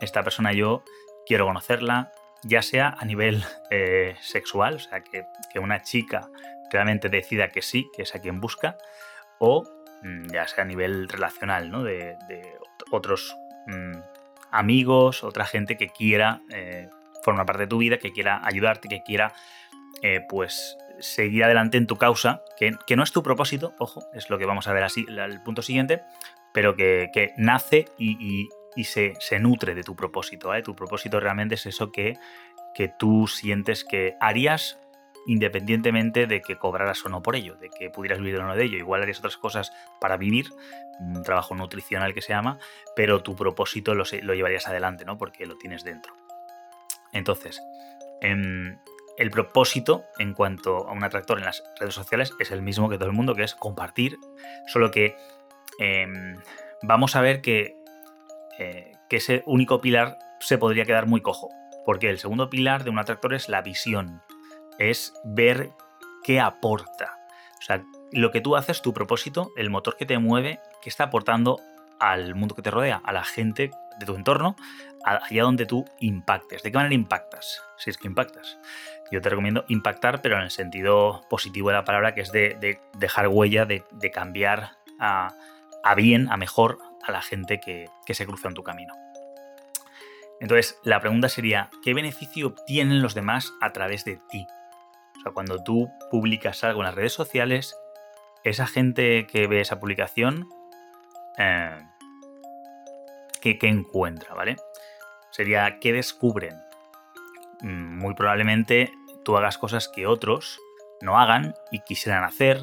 esta 0.00 0.22
persona 0.22 0.52
yo 0.52 0.84
quiero 1.26 1.46
conocerla, 1.46 2.12
ya 2.42 2.62
sea 2.62 2.94
a 2.98 3.04
nivel 3.04 3.42
eh, 3.70 4.16
sexual, 4.20 4.74
o 4.74 4.78
sea, 4.78 5.02
que, 5.02 5.26
que, 5.52 5.58
una 5.58 5.82
chica 5.82 6.28
realmente 6.70 7.08
decida 7.08 7.48
que 7.48 7.62
sí, 7.62 7.88
que 7.96 8.02
es 8.02 8.14
a 8.14 8.20
quien 8.20 8.40
busca, 8.40 8.76
o 9.38 9.64
mm, 10.02 10.32
ya 10.32 10.46
sea 10.46 10.64
a 10.64 10.66
nivel 10.66 11.08
relacional, 11.08 11.70
¿no? 11.70 11.82
De, 11.82 12.16
de 12.28 12.58
otros 12.90 13.36
mmm, 13.66 13.98
amigos, 14.50 15.24
otra 15.24 15.44
gente 15.44 15.76
que 15.76 15.88
quiera 15.88 16.40
eh, 16.50 16.88
formar 17.22 17.46
parte 17.46 17.62
de 17.62 17.68
tu 17.68 17.78
vida, 17.78 17.98
que 17.98 18.12
quiera 18.12 18.40
ayudarte, 18.44 18.88
que 18.88 19.02
quiera, 19.02 19.32
eh, 20.02 20.20
pues, 20.28 20.76
seguir 21.00 21.44
adelante 21.44 21.76
en 21.76 21.86
tu 21.86 21.96
causa, 21.96 22.42
que, 22.56 22.76
que, 22.86 22.96
no 22.96 23.02
es 23.02 23.12
tu 23.12 23.22
propósito, 23.22 23.74
ojo, 23.78 24.02
es 24.14 24.30
lo 24.30 24.38
que 24.38 24.46
vamos 24.46 24.68
a 24.68 24.72
ver 24.72 24.84
así, 24.84 25.06
el 25.08 25.42
punto 25.42 25.62
siguiente, 25.62 26.02
pero 26.58 26.74
que, 26.74 27.34
nace 27.36 27.84
y, 27.98 28.48
se, 28.82 29.38
nutre 29.38 29.76
de 29.76 29.84
tu 29.84 29.94
propósito. 29.94 30.52
¿eh? 30.52 30.60
Tu 30.60 30.74
propósito 30.74 31.20
realmente 31.20 31.54
es 31.54 31.66
eso 31.66 31.92
que, 31.92 32.18
tú 32.98 33.28
sientes 33.28 33.84
que 33.84 34.16
harías 34.20 34.80
independientemente 35.28 36.26
de 36.26 36.42
que 36.42 36.56
cobraras 36.56 37.06
o 37.06 37.10
no 37.10 37.22
por 37.22 37.36
ello, 37.36 37.54
de 37.54 37.70
que 37.70 37.90
pudieras 37.90 38.18
vivir 38.18 38.40
o 38.40 38.42
no 38.44 38.56
de 38.56 38.64
ello. 38.64 38.76
Igual 38.76 39.02
harías 39.02 39.20
otras 39.20 39.36
cosas 39.36 39.70
para 40.00 40.16
vivir, 40.16 40.48
un 40.98 41.22
trabajo 41.22 41.54
nutricional 41.54 42.12
que 42.12 42.22
se 42.22 42.30
llama, 42.30 42.58
pero 42.96 43.22
tu 43.22 43.36
propósito 43.36 43.94
lo, 43.94 44.02
lo 44.22 44.34
llevarías 44.34 44.66
adelante, 44.66 45.04
¿no? 45.04 45.16
Porque 45.16 45.46
lo 45.46 45.56
tienes 45.58 45.84
dentro. 45.84 46.12
Entonces, 47.12 47.62
eh, 48.20 48.76
el 49.16 49.30
propósito 49.30 50.06
en 50.18 50.34
cuanto 50.34 50.88
a 50.88 50.92
un 50.92 51.04
atractor 51.04 51.38
en 51.38 51.44
las 51.44 51.62
redes 51.78 51.94
sociales 51.94 52.32
es 52.40 52.50
el 52.50 52.62
mismo 52.62 52.88
que 52.88 52.98
todo 52.98 53.08
el 53.08 53.14
mundo, 53.14 53.36
que 53.36 53.44
es 53.44 53.54
compartir, 53.54 54.18
solo 54.66 54.90
que 54.90 55.16
eh, 55.78 56.06
vamos 56.82 57.16
a 57.16 57.20
ver 57.20 57.40
que, 57.40 57.76
eh, 58.58 58.92
que 59.08 59.16
ese 59.16 59.42
único 59.46 59.80
pilar 59.80 60.18
se 60.40 60.58
podría 60.58 60.84
quedar 60.84 61.06
muy 61.06 61.20
cojo. 61.20 61.48
Porque 61.84 62.10
el 62.10 62.18
segundo 62.18 62.50
pilar 62.50 62.84
de 62.84 62.90
un 62.90 62.98
atractor 62.98 63.34
es 63.34 63.48
la 63.48 63.62
visión. 63.62 64.22
Es 64.78 65.14
ver 65.24 65.70
qué 66.22 66.40
aporta. 66.40 67.18
O 67.58 67.62
sea, 67.62 67.82
lo 68.12 68.30
que 68.30 68.40
tú 68.40 68.56
haces, 68.56 68.82
tu 68.82 68.92
propósito, 68.92 69.50
el 69.56 69.70
motor 69.70 69.96
que 69.96 70.06
te 70.06 70.18
mueve, 70.18 70.60
que 70.82 70.90
está 70.90 71.04
aportando 71.04 71.58
al 71.98 72.34
mundo 72.34 72.54
que 72.54 72.62
te 72.62 72.70
rodea, 72.70 73.00
a 73.04 73.12
la 73.12 73.24
gente 73.24 73.70
de 73.98 74.06
tu 74.06 74.14
entorno, 74.14 74.56
allá 75.04 75.42
donde 75.42 75.66
tú 75.66 75.84
impactes. 76.00 76.62
¿De 76.62 76.70
qué 76.70 76.76
manera 76.76 76.94
impactas? 76.94 77.62
Si 77.76 77.90
es 77.90 77.98
que 77.98 78.06
impactas. 78.06 78.58
Yo 79.10 79.20
te 79.20 79.28
recomiendo 79.28 79.64
impactar, 79.68 80.20
pero 80.22 80.36
en 80.36 80.42
el 80.42 80.50
sentido 80.50 81.22
positivo 81.28 81.70
de 81.70 81.76
la 81.76 81.84
palabra, 81.84 82.14
que 82.14 82.20
es 82.20 82.32
de, 82.32 82.78
dejar 82.94 83.28
huella, 83.28 83.64
de, 83.64 83.82
cambiar 84.12 84.72
a, 85.00 85.34
bien, 85.94 86.30
a 86.30 86.36
mejor, 86.36 86.78
a 87.06 87.12
la 87.12 87.22
gente 87.22 87.60
que, 87.60 87.86
que 88.06 88.14
se 88.14 88.26
cruza 88.26 88.48
en 88.48 88.54
tu 88.54 88.62
camino. 88.62 88.94
Entonces, 90.40 90.78
la 90.84 91.00
pregunta 91.00 91.28
sería, 91.28 91.70
¿qué 91.82 91.94
beneficio 91.94 92.48
obtienen 92.48 93.02
los 93.02 93.14
demás 93.14 93.52
a 93.60 93.72
través 93.72 94.04
de 94.04 94.20
ti? 94.30 94.46
O 95.18 95.20
sea, 95.22 95.32
cuando 95.32 95.62
tú 95.62 95.90
publicas 96.10 96.62
algo 96.62 96.80
en 96.80 96.86
las 96.86 96.94
redes 96.94 97.12
sociales, 97.12 97.76
esa 98.44 98.66
gente 98.66 99.26
que 99.26 99.46
ve 99.46 99.60
esa 99.60 99.80
publicación, 99.80 100.48
eh, 101.38 101.76
¿qué, 103.40 103.58
encuentra? 103.62 104.34
¿Vale? 104.34 104.56
Sería, 105.30 105.78
¿qué 105.80 105.92
descubren? 105.92 106.54
Mm, 107.62 107.98
muy 107.98 108.14
probablemente 108.14 108.92
tú 109.24 109.36
hagas 109.36 109.58
cosas 109.58 109.88
que 109.88 110.06
otros 110.06 110.60
no 111.00 111.18
hagan 111.18 111.54
y 111.70 111.80
quisieran 111.80 112.24
hacer 112.24 112.60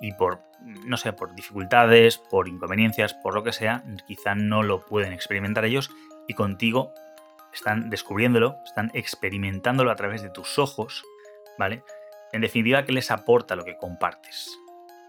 y 0.00 0.12
por, 0.12 0.42
no 0.64 0.96
sé, 0.96 1.12
por 1.12 1.34
dificultades, 1.34 2.18
por 2.18 2.48
inconveniencias, 2.48 3.14
por 3.14 3.34
lo 3.34 3.42
que 3.42 3.52
sea, 3.52 3.84
quizá 4.06 4.34
no 4.34 4.62
lo 4.62 4.84
pueden 4.84 5.12
experimentar 5.12 5.64
ellos 5.64 5.90
y 6.28 6.34
contigo 6.34 6.92
están 7.52 7.90
descubriéndolo, 7.90 8.56
están 8.64 8.90
experimentándolo 8.94 9.90
a 9.90 9.96
través 9.96 10.22
de 10.22 10.30
tus 10.30 10.58
ojos, 10.58 11.04
¿vale? 11.58 11.82
En 12.32 12.40
definitiva, 12.40 12.84
¿qué 12.84 12.92
les 12.92 13.10
aporta 13.10 13.56
lo 13.56 13.64
que 13.64 13.76
compartes? 13.76 14.58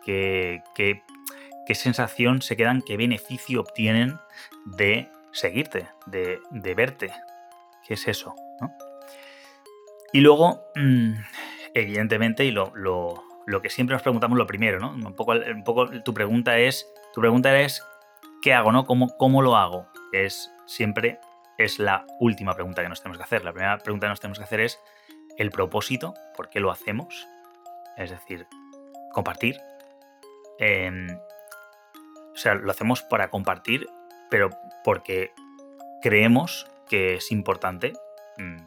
¿Qué, 0.06 0.62
qué, 0.76 1.02
sensación 1.74 2.42
se 2.42 2.58
quedan, 2.58 2.82
qué 2.82 2.98
beneficio 2.98 3.62
obtienen 3.62 4.18
de 4.66 5.10
seguirte, 5.32 5.88
de, 6.06 6.40
verte? 6.76 7.12
¿Qué 7.88 7.94
es 7.94 8.08
eso? 8.08 8.36
Y 10.12 10.20
luego, 10.20 10.66
mm, 10.76 11.14
evidentemente, 11.74 12.44
y 12.44 12.52
lo, 12.52 13.24
que 13.62 13.70
siempre 13.70 13.94
nos 13.94 14.02
preguntamos 14.02 14.38
lo 14.38 14.48
primero, 14.48 14.80
¿no? 14.80 14.92
Un 14.92 15.16
poco, 15.16 15.34
un 15.34 15.64
poco 15.64 15.90
tu 16.02 16.14
pregunta 16.14 16.58
es, 16.58 16.88
tu 17.14 17.22
pregunta 17.22 17.60
es, 17.60 17.84
¿qué 18.42 18.54
hago, 18.54 18.72
no? 18.72 18.86
¿Cómo, 18.86 19.16
cómo 19.18 19.42
lo 19.42 19.56
hago? 19.56 19.88
Es 20.12 20.54
siempre 20.66 21.20
es 21.58 21.80
la 21.80 22.06
última 22.20 22.54
pregunta 22.54 22.82
que 22.82 22.90
nos 22.90 23.02
tenemos 23.02 23.18
que 23.18 23.24
hacer. 23.24 23.44
La 23.44 23.54
primera 23.54 23.78
pregunta 23.78 24.08
que 24.08 24.10
nos 24.10 24.20
tenemos 24.20 24.38
que 24.38 24.44
hacer 24.44 24.60
es 24.60 24.80
el 25.38 25.52
propósito, 25.52 26.14
¿por 26.36 26.50
qué 26.50 26.60
lo 26.60 26.72
hacemos? 26.72 27.28
Es 27.98 28.12
decir, 28.12 28.48
compartir. 29.12 29.60
Em, 30.60 31.08
o 32.34 32.38
sea, 32.38 32.56
lo 32.56 32.72
hacemos 32.72 33.04
para 33.04 33.30
compartir, 33.30 33.88
pero 34.30 34.50
porque 34.84 35.34
creemos 36.02 36.68
que 36.88 37.16
es 37.16 37.32
importante 37.32 37.94
mm, 38.38 38.58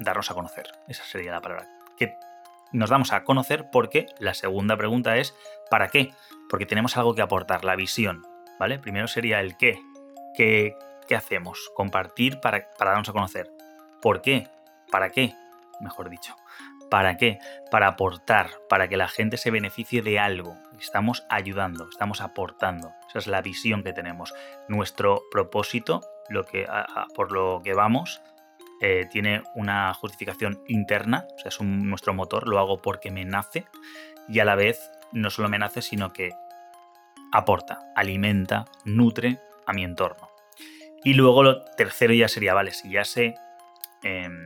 darnos 0.00 0.30
a 0.30 0.34
conocer. 0.34 0.66
Esa 0.88 1.04
sería 1.04 1.32
la 1.32 1.40
palabra. 1.40 1.68
Que 1.96 2.14
nos 2.72 2.90
damos 2.90 3.12
a 3.12 3.24
conocer 3.24 3.70
porque 3.70 4.06
la 4.18 4.34
segunda 4.34 4.76
pregunta 4.76 5.16
es 5.16 5.34
¿para 5.70 5.88
qué? 5.88 6.12
Porque 6.48 6.66
tenemos 6.66 6.96
algo 6.96 7.14
que 7.14 7.22
aportar, 7.22 7.64
la 7.64 7.76
visión. 7.76 8.26
¿Vale? 8.58 8.78
Primero 8.78 9.06
sería 9.06 9.40
el 9.40 9.56
qué. 9.56 9.80
¿Qué, 10.36 10.76
qué 11.06 11.16
hacemos? 11.16 11.70
Compartir 11.74 12.40
para, 12.40 12.68
darnos 12.78 13.08
a 13.08 13.12
conocer. 13.12 13.50
¿Por 14.02 14.20
qué? 14.20 14.48
¿Para 14.90 15.10
qué? 15.10 15.34
Mejor 15.80 16.10
dicho. 16.10 16.34
¿Para 16.90 17.16
qué? 17.16 17.38
Para 17.70 17.88
aportar, 17.88 18.50
para 18.68 18.88
que 18.88 18.96
la 18.96 19.08
gente 19.08 19.36
se 19.36 19.50
beneficie 19.50 20.02
de 20.02 20.18
algo. 20.18 20.56
Estamos 20.80 21.24
ayudando, 21.28 21.88
estamos 21.90 22.20
aportando. 22.20 22.92
Esa 23.08 23.18
es 23.18 23.26
la 23.26 23.42
visión 23.42 23.82
que 23.82 23.92
tenemos. 23.92 24.34
Nuestro 24.68 25.22
propósito, 25.30 26.00
lo 26.28 26.44
que, 26.44 26.66
por 27.14 27.30
lo 27.32 27.60
que 27.62 27.74
vamos, 27.74 28.22
eh, 28.80 29.06
tiene 29.10 29.42
una 29.54 29.92
justificación 29.94 30.62
interna, 30.66 31.26
o 31.34 31.38
sea, 31.38 31.48
es 31.48 31.60
nuestro 31.60 32.14
motor, 32.14 32.46
lo 32.48 32.58
hago 32.58 32.80
porque 32.80 33.10
me 33.10 33.24
nace 33.24 33.66
y 34.28 34.38
a 34.38 34.44
la 34.44 34.54
vez 34.54 34.90
no 35.12 35.30
solo 35.30 35.48
me 35.48 35.58
nace, 35.58 35.82
sino 35.82 36.12
que 36.12 36.30
aporta, 37.32 37.80
alimenta, 37.96 38.66
nutre 38.84 39.40
a 39.66 39.72
mi 39.72 39.84
entorno. 39.84 40.28
Y 41.04 41.14
luego 41.14 41.42
lo 41.42 41.64
tercero 41.76 42.12
ya 42.12 42.28
sería, 42.28 42.54
vale, 42.54 42.72
si 42.72 42.90
ya 42.90 43.04
sé, 43.04 43.34
em, 44.02 44.42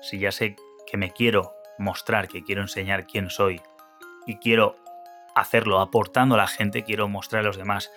si 0.00 0.18
ya 0.18 0.32
sé 0.32 0.56
que 0.90 0.96
me 0.96 1.10
quiero 1.10 1.54
mostrar, 1.78 2.28
que 2.28 2.42
quiero 2.42 2.62
enseñar 2.62 3.06
quién 3.06 3.30
soy 3.30 3.60
y 4.26 4.36
quiero 4.36 4.76
hacerlo 5.34 5.80
aportando 5.80 6.34
a 6.34 6.38
la 6.38 6.46
gente, 6.46 6.84
quiero 6.84 7.08
mostrar 7.08 7.40
a 7.40 7.46
los 7.46 7.56
demás 7.56 7.90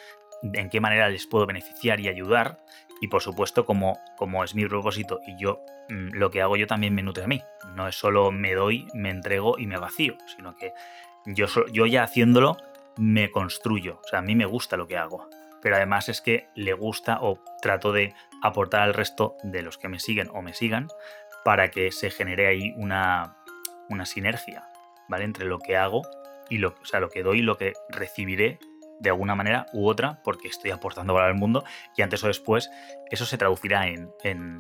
en 0.54 0.70
qué 0.70 0.80
manera 0.80 1.10
les 1.10 1.28
puedo 1.28 1.46
beneficiar 1.46 2.00
y 2.00 2.08
ayudar. 2.08 2.60
Y 3.02 3.08
por 3.08 3.22
supuesto, 3.22 3.66
como, 3.66 4.00
como 4.18 4.44
es 4.44 4.56
mi 4.56 4.66
propósito 4.66 5.20
y 5.28 5.38
yo 5.38 5.62
mm, 5.90 6.12
lo 6.14 6.32
que 6.32 6.42
hago 6.42 6.56
yo 6.56 6.68
también 6.68 6.94
me 6.94 7.04
nutre 7.04 7.24
a 7.24 7.28
mí. 7.28 7.42
No 7.76 7.88
es 7.88 7.96
solo 7.96 8.32
me 8.32 8.54
doy, 8.54 8.88
me 8.94 9.10
entrego 9.10 9.58
y 9.58 9.68
me 9.68 9.78
vacío, 9.78 10.18
sino 10.36 10.56
que 10.56 10.74
yo, 11.26 11.48
yo 11.72 11.86
ya 11.86 12.04
haciéndolo 12.04 12.58
me 12.98 13.32
construyo. 13.32 14.00
O 14.04 14.08
sea, 14.08 14.20
a 14.20 14.22
mí 14.22 14.36
me 14.36 14.46
gusta 14.46 14.78
lo 14.78 14.88
que 14.88 14.98
hago. 14.98 15.30
Pero 15.62 15.76
además 15.76 16.10
es 16.10 16.22
que 16.22 16.48
le 16.56 16.74
gusta 16.74 17.20
o 17.22 17.40
trato 17.62 17.92
de 17.92 18.14
aportar 18.42 18.82
al 18.82 18.94
resto 18.94 19.36
de 19.44 19.64
los 19.64 19.78
que 19.78 19.90
me 19.90 20.00
siguen 20.00 20.30
o 20.32 20.42
me 20.42 20.54
sigan 20.54 20.88
para 21.44 21.70
que 21.70 21.92
se 21.92 22.12
genere 22.12 22.48
ahí 22.48 22.74
una, 22.78 23.38
una 23.90 24.06
sinergia, 24.06 24.70
¿vale? 25.08 25.26
Entre 25.26 25.46
lo 25.46 25.60
que 25.60 25.78
hago 25.78 26.04
y 26.50 26.60
lo, 26.60 26.76
o 26.82 26.86
sea, 26.86 27.00
lo 27.00 27.10
que 27.10 27.24
doy 27.24 27.40
y 27.40 27.42
lo 27.42 27.58
que 27.58 27.74
recibiré 27.90 28.60
de 29.00 29.10
alguna 29.10 29.36
manera 29.36 29.68
u 29.74 29.88
otra 29.88 30.22
porque 30.24 30.48
estoy 30.48 30.72
aportando 30.72 31.14
valor 31.14 31.30
al 31.30 31.36
mundo 31.36 31.64
y 31.96 32.02
antes 32.02 32.24
o 32.24 32.28
después 32.28 32.70
eso 33.12 33.26
se 33.26 33.38
traducirá 33.38 33.88
en, 33.88 34.10
en, 34.24 34.60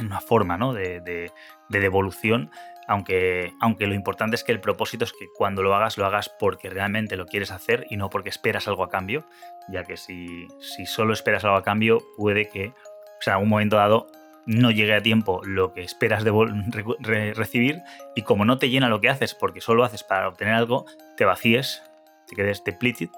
una 0.00 0.20
forma 0.20 0.58
¿no? 0.58 0.72
de, 0.72 1.00
de, 1.00 1.30
devolución 1.68 2.50
aunque, 2.86 3.52
aunque 3.60 3.86
lo 3.86 3.94
importante 3.94 4.36
es 4.36 4.44
que 4.44 4.52
el 4.52 4.60
propósito 4.60 5.04
es 5.04 5.12
que 5.12 5.26
cuando 5.36 5.62
lo 5.62 5.74
hagas 5.74 5.96
lo 5.98 6.06
hagas 6.06 6.30
porque 6.38 6.70
realmente 6.70 7.16
lo 7.16 7.26
quieres 7.26 7.50
hacer 7.50 7.86
y 7.90 7.96
no 7.96 8.10
porque 8.10 8.28
esperas 8.28 8.68
algo 8.68 8.84
a 8.84 8.90
cambio 8.90 9.24
ya 9.68 9.84
que 9.84 9.96
si, 9.96 10.48
si 10.60 10.86
solo 10.86 11.12
esperas 11.12 11.44
algo 11.44 11.56
a 11.56 11.62
cambio 11.62 11.98
puede 12.16 12.48
que 12.48 12.74
sea, 13.20 13.34
en 13.34 13.42
un 13.42 13.48
momento 13.48 13.76
dado 13.76 14.06
no 14.48 14.70
llegue 14.70 14.94
a 14.94 15.02
tiempo 15.02 15.42
lo 15.44 15.74
que 15.74 15.82
esperas 15.82 16.24
de 16.24 17.34
recibir 17.34 17.82
y 18.16 18.22
como 18.22 18.46
no 18.46 18.58
te 18.58 18.70
llena 18.70 18.88
lo 18.88 18.98
que 18.98 19.10
haces 19.10 19.34
porque 19.34 19.60
solo 19.60 19.84
haces 19.84 20.02
para 20.02 20.26
obtener 20.26 20.54
algo, 20.54 20.86
te 21.18 21.26
vacíes, 21.26 21.82
te 22.26 22.34
quedes 22.34 22.64
depleted, 22.64 23.10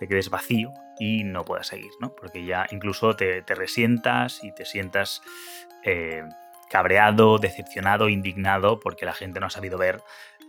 te 0.00 0.08
quedes 0.08 0.30
vacío 0.30 0.72
y 0.98 1.24
no 1.24 1.44
puedas 1.44 1.66
seguir, 1.66 1.90
¿no? 2.00 2.16
Porque 2.16 2.46
ya 2.46 2.66
incluso 2.70 3.14
te, 3.16 3.44
resientas 3.46 4.42
y 4.42 4.50
te 4.50 4.64
sientas 4.64 5.20
eh, 5.84 6.24
cabreado, 6.70 7.36
decepcionado, 7.36 8.08
indignado 8.08 8.80
porque 8.80 9.04
la 9.04 9.12
gente 9.12 9.40
no 9.40 9.46
ha 9.46 9.50
sabido 9.50 9.76
ver 9.76 10.00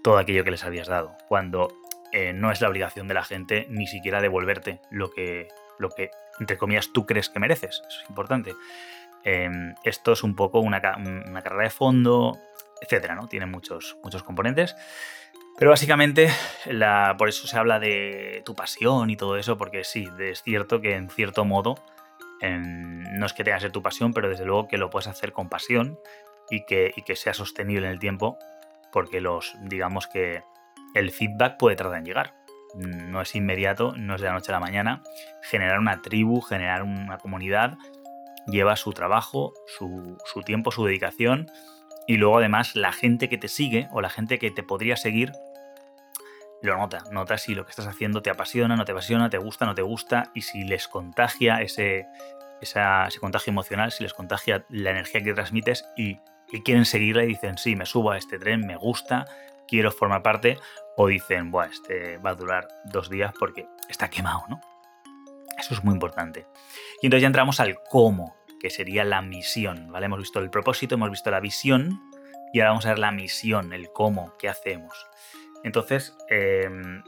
todo 0.04 0.18
aquello 0.18 0.46
que 0.46 0.52
les 0.52 0.64
habías 0.64 0.88
dado. 0.88 1.18
Cuando 1.28 1.68
eh, 2.14 2.32
no 2.32 2.50
es 2.50 2.62
la 2.62 2.70
obligación 2.70 3.10
de 3.10 3.14
la 3.14 3.26
gente 3.26 3.68
ni 3.70 3.88
siquiera 3.88 4.22
devolverte 4.22 4.80
lo 4.90 5.12
que, 5.12 5.50
lo 5.80 5.90
que, 5.90 6.12
entre 6.40 6.58
comillas, 6.58 6.94
tú 6.94 7.06
crees 7.06 7.28
que 7.28 7.42
mereces. 7.42 7.82
Eso 7.90 8.00
es 8.04 8.10
importante. 8.10 8.54
Em, 9.26 9.76
esto 9.84 10.14
es 10.14 10.24
un 10.24 10.34
poco 10.34 10.62
una, 10.62 10.80
carrera 10.80 11.64
de 11.64 11.70
fondo, 11.70 12.40
etcétera, 12.82 13.16
¿no? 13.16 13.28
Tiene 13.28 13.48
muchos, 13.48 13.98
muchos 14.02 14.24
componentes. 14.24 14.78
Pero 15.58 15.72
básicamente, 15.72 16.30
por 17.18 17.30
eso 17.30 17.48
se 17.48 17.58
habla 17.58 17.80
de 17.80 18.42
tu 18.46 18.56
pasión 18.56 19.10
y 19.10 19.16
todo 19.16 19.38
eso, 19.38 19.58
porque 19.58 19.84
sí, 19.84 20.08
es 20.20 20.42
cierto 20.42 20.82
que 20.82 20.96
en 20.96 21.10
cierto 21.10 21.46
modo 21.46 21.76
no 22.42 23.26
es 23.26 23.34
que 23.34 23.44
tenga 23.44 23.58
que 23.58 23.62
ser 23.62 23.72
tu 23.72 23.84
pasión, 23.84 24.14
pero 24.14 24.30
desde 24.30 24.46
luego 24.46 24.68
que 24.68 24.78
lo 24.78 24.90
puedes 24.90 25.08
hacer 25.08 25.32
con 25.34 25.50
pasión 25.50 26.00
y 26.50 26.66
que, 26.66 26.92
y 26.96 27.04
que 27.04 27.16
sea 27.16 27.34
sostenible 27.34 27.86
en 27.86 27.94
el 27.94 28.00
tiempo, 28.00 28.40
porque 28.92 29.22
los, 29.22 29.56
digamos 29.62 30.08
que 30.08 30.44
el 30.96 31.12
feedback 31.12 31.58
puede 31.58 31.76
tardar 31.76 32.00
en 32.00 32.06
llegar. 32.06 32.34
No 32.76 33.22
es 33.22 33.36
inmediato, 33.36 33.94
no 33.98 34.16
es 34.16 34.22
de 34.22 34.28
la 34.28 34.34
noche 34.34 34.52
a 34.52 34.56
la 34.56 34.60
mañana. 34.60 35.04
Generar 35.44 35.80
una 35.80 36.02
tribu, 36.02 36.42
generar 36.42 36.84
una 36.84 37.18
comunidad, 37.18 37.78
lleva 38.48 38.76
su 38.76 38.94
trabajo, 38.94 39.54
su, 39.68 40.18
tiempo, 40.46 40.72
su 40.72 40.86
dedicación 40.86 41.50
y 42.08 42.18
luego 42.18 42.38
además 42.38 42.76
la 42.76 42.92
gente 42.92 43.30
que 43.30 43.38
te 43.38 43.48
sigue 43.48 43.88
o 43.92 44.02
la 44.02 44.10
gente 44.10 44.40
que 44.40 44.52
te 44.52 44.64
podría 44.64 44.96
seguir 44.96 45.32
lo 46.62 46.78
nota, 46.78 47.04
nota 47.12 47.38
si 47.38 47.56
lo 47.56 47.66
que 47.66 47.72
estás 47.72 47.88
haciendo 47.88 48.22
te 48.22 48.30
apasiona, 48.30 48.76
no 48.76 48.86
te 48.86 48.92
apasiona, 48.92 49.30
te 49.30 49.38
gusta, 49.38 49.66
no 49.66 49.74
te 49.74 49.82
gusta 49.82 50.32
y 50.36 50.42
si 50.44 50.64
les 50.64 50.88
contagia 50.88 51.62
ese, 51.62 52.06
ese 52.62 53.20
contagio 53.20 53.52
emocional, 53.52 53.92
si 53.92 54.04
les 54.04 54.14
contagia 54.14 54.66
la 54.70 54.92
energía 54.92 55.24
que 55.24 55.34
transmites 55.34 55.86
y, 55.98 56.20
y, 56.52 56.62
quieren 56.62 56.86
seguirla 56.86 57.24
y 57.24 57.28
dicen, 57.28 57.58
sí, 57.58 57.76
me 57.76 57.86
subo 57.86 58.12
a 58.12 58.18
este 58.18 58.38
tren, 58.38 58.66
me 58.68 58.76
gusta, 58.76 59.26
quiero 59.68 59.92
formar 59.92 60.22
parte 60.22 60.60
o 60.98 61.08
dicen, 61.08 61.50
bueno, 61.50 61.72
este 61.72 62.18
va 62.18 62.32
a 62.32 62.36
durar 62.36 62.68
dos 62.86 63.10
días 63.10 63.34
porque 63.40 63.66
está 63.90 64.10
quemado, 64.10 64.44
¿no? 64.48 64.62
Eso 65.58 65.74
es 65.74 65.84
muy 65.84 65.94
importante. 65.94 66.46
Y 67.02 67.08
entonces 67.08 67.22
ya 67.22 67.28
entramos 67.28 67.60
al 67.60 67.78
cómo, 67.90 68.36
que 68.62 68.70
sería 68.70 69.04
la 69.04 69.24
misión, 69.24 69.92
¿vale? 69.92 70.06
Hemos 70.06 70.20
visto 70.20 70.40
el 70.40 70.52
propósito, 70.52 70.94
hemos 70.94 71.10
visto 71.10 71.32
la 71.32 71.40
visión 71.40 72.00
y 72.54 72.60
ahora 72.60 72.70
vamos 72.70 72.86
a 72.86 72.90
ver 72.90 73.00
la 73.00 73.12
misión, 73.12 73.74
el 73.74 73.92
cómo, 73.92 74.36
qué 74.38 74.50
hacemos. 74.50 75.08
Entonces, 75.64 76.16
em, 76.30 77.02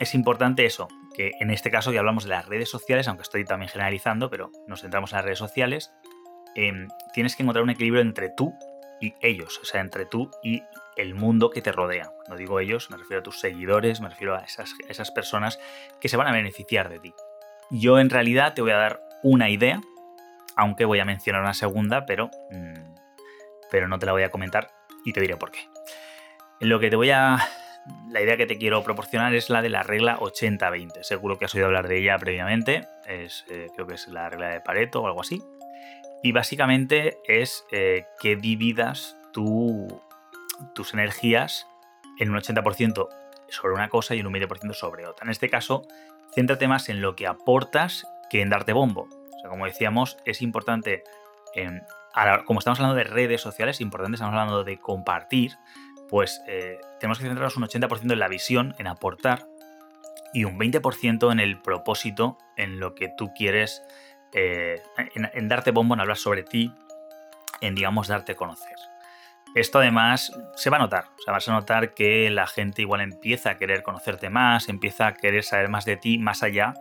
es 0.00 0.14
importante 0.16 0.66
eso, 0.66 0.88
que 1.14 1.30
en 1.38 1.50
este 1.50 1.70
caso 1.70 1.92
ya 1.92 2.00
hablamos 2.00 2.24
de 2.24 2.30
las 2.30 2.46
redes 2.46 2.70
sociales, 2.70 3.06
aunque 3.06 3.22
estoy 3.22 3.44
también 3.44 3.68
generalizando, 3.68 4.30
pero 4.30 4.50
nos 4.66 4.80
centramos 4.80 5.12
en 5.12 5.18
las 5.18 5.24
redes 5.24 5.38
sociales, 5.38 5.92
em, 6.56 6.88
tienes 7.12 7.36
que 7.36 7.44
encontrar 7.44 7.62
un 7.62 7.70
equilibrio 7.70 8.02
entre 8.02 8.30
tú 8.30 8.52
y 9.00 9.14
ellos, 9.20 9.60
o 9.62 9.64
sea, 9.64 9.80
entre 9.80 10.06
tú 10.06 10.28
y 10.42 10.64
el 10.96 11.14
mundo 11.14 11.50
que 11.50 11.62
te 11.62 11.70
rodea. 11.70 12.10
Cuando 12.16 12.36
digo 12.36 12.58
ellos, 12.58 12.90
me 12.90 12.96
refiero 12.96 13.20
a 13.20 13.22
tus 13.22 13.38
seguidores, 13.38 14.00
me 14.00 14.08
refiero 14.08 14.34
a 14.34 14.40
esas, 14.40 14.74
esas 14.88 15.12
personas 15.12 15.60
que 16.00 16.08
se 16.08 16.16
van 16.16 16.26
a 16.26 16.32
beneficiar 16.32 16.88
de 16.88 16.98
ti. 16.98 17.14
Yo 17.70 18.00
en 18.00 18.10
realidad 18.10 18.54
te 18.54 18.62
voy 18.62 18.72
a 18.72 18.76
dar 18.76 19.00
una 19.22 19.50
idea, 19.50 19.80
aunque 20.56 20.84
voy 20.84 21.00
a 21.00 21.04
mencionar 21.04 21.42
una 21.42 21.54
segunda, 21.54 22.06
pero, 22.06 22.30
mm, 22.50 22.94
pero 23.70 23.88
no 23.88 23.98
te 23.98 24.06
la 24.06 24.12
voy 24.12 24.22
a 24.22 24.30
comentar 24.30 24.70
y 25.04 25.12
te 25.12 25.20
diré 25.20 25.36
por 25.36 25.50
qué. 25.50 25.60
Lo 26.60 26.80
que 26.80 26.90
te 26.90 26.96
voy 26.96 27.10
a 27.10 27.38
la 28.08 28.22
idea 28.22 28.36
que 28.36 28.46
te 28.46 28.56
quiero 28.56 28.82
proporcionar 28.82 29.34
es 29.34 29.50
la 29.50 29.62
de 29.62 29.68
la 29.68 29.82
regla 29.82 30.18
80-20. 30.18 31.02
Seguro 31.02 31.38
que 31.38 31.44
has 31.44 31.54
oído 31.54 31.66
hablar 31.66 31.88
de 31.88 31.98
ella 31.98 32.18
previamente. 32.18 32.86
Es, 33.06 33.44
eh, 33.50 33.68
creo 33.74 33.86
que 33.86 33.94
es 33.94 34.08
la 34.08 34.30
regla 34.30 34.48
de 34.48 34.60
Pareto 34.60 35.02
o 35.02 35.06
algo 35.06 35.20
así. 35.20 35.42
Y 36.22 36.32
básicamente 36.32 37.18
es 37.28 37.64
eh, 37.70 38.06
que 38.20 38.36
dividas 38.36 39.18
tus 39.32 40.94
energías 40.94 41.66
en 42.18 42.30
un 42.30 42.36
80% 42.36 43.08
sobre 43.48 43.74
una 43.74 43.88
cosa 43.88 44.14
y 44.14 44.20
en 44.20 44.26
un 44.26 44.32
20% 44.32 44.72
sobre 44.72 45.06
otra. 45.06 45.24
En 45.24 45.30
este 45.30 45.50
caso, 45.50 45.86
céntrate 46.34 46.68
más 46.68 46.88
en 46.88 47.02
lo 47.02 47.14
que 47.14 47.26
aportas 47.26 48.06
que 48.30 48.40
en 48.40 48.48
darte 48.48 48.72
bombo. 48.72 49.08
Como 49.48 49.66
decíamos, 49.66 50.16
es 50.24 50.42
importante, 50.42 51.04
como 52.46 52.58
estamos 52.58 52.78
hablando 52.80 52.96
de 52.96 53.04
redes 53.04 53.40
sociales, 53.40 53.76
es 53.76 53.80
importante, 53.80 54.16
estamos 54.16 54.32
hablando 54.32 54.64
de 54.64 54.78
compartir, 54.78 55.52
pues 56.08 56.42
eh, 56.46 56.78
tenemos 57.00 57.18
que 57.18 57.24
centrarnos 57.24 57.56
un 57.56 57.64
80% 57.64 58.12
en 58.12 58.18
la 58.18 58.28
visión, 58.28 58.74
en 58.78 58.86
aportar, 58.86 59.46
y 60.32 60.44
un 60.44 60.58
20% 60.58 61.32
en 61.32 61.40
el 61.40 61.60
propósito, 61.60 62.38
en 62.56 62.80
lo 62.80 62.94
que 62.94 63.08
tú 63.16 63.32
quieres, 63.34 63.82
eh, 64.32 64.82
en, 65.14 65.48
darte 65.48 65.70
bombo, 65.70 65.94
en 65.94 66.00
hablar 66.00 66.16
sobre 66.16 66.42
ti, 66.42 66.72
en, 67.60 67.74
digamos, 67.74 68.08
darte 68.08 68.32
a 68.32 68.34
conocer. 68.34 68.76
Esto 69.54 69.78
además 69.78 70.32
se 70.56 70.70
va 70.70 70.78
a 70.78 70.80
notar, 70.80 71.04
o 71.04 71.40
sea, 71.40 71.54
a 71.54 71.56
notar 71.56 71.94
que 71.94 72.28
la 72.30 72.48
gente 72.48 72.82
igual 72.82 73.00
empieza 73.00 73.50
a 73.50 73.56
querer 73.56 73.84
conocerte 73.84 74.28
más, 74.28 74.68
empieza 74.68 75.06
a 75.06 75.14
querer 75.14 75.44
saber 75.44 75.68
más 75.68 75.84
de 75.84 75.96
ti, 75.96 76.18
más 76.18 76.42
allá 76.42 76.74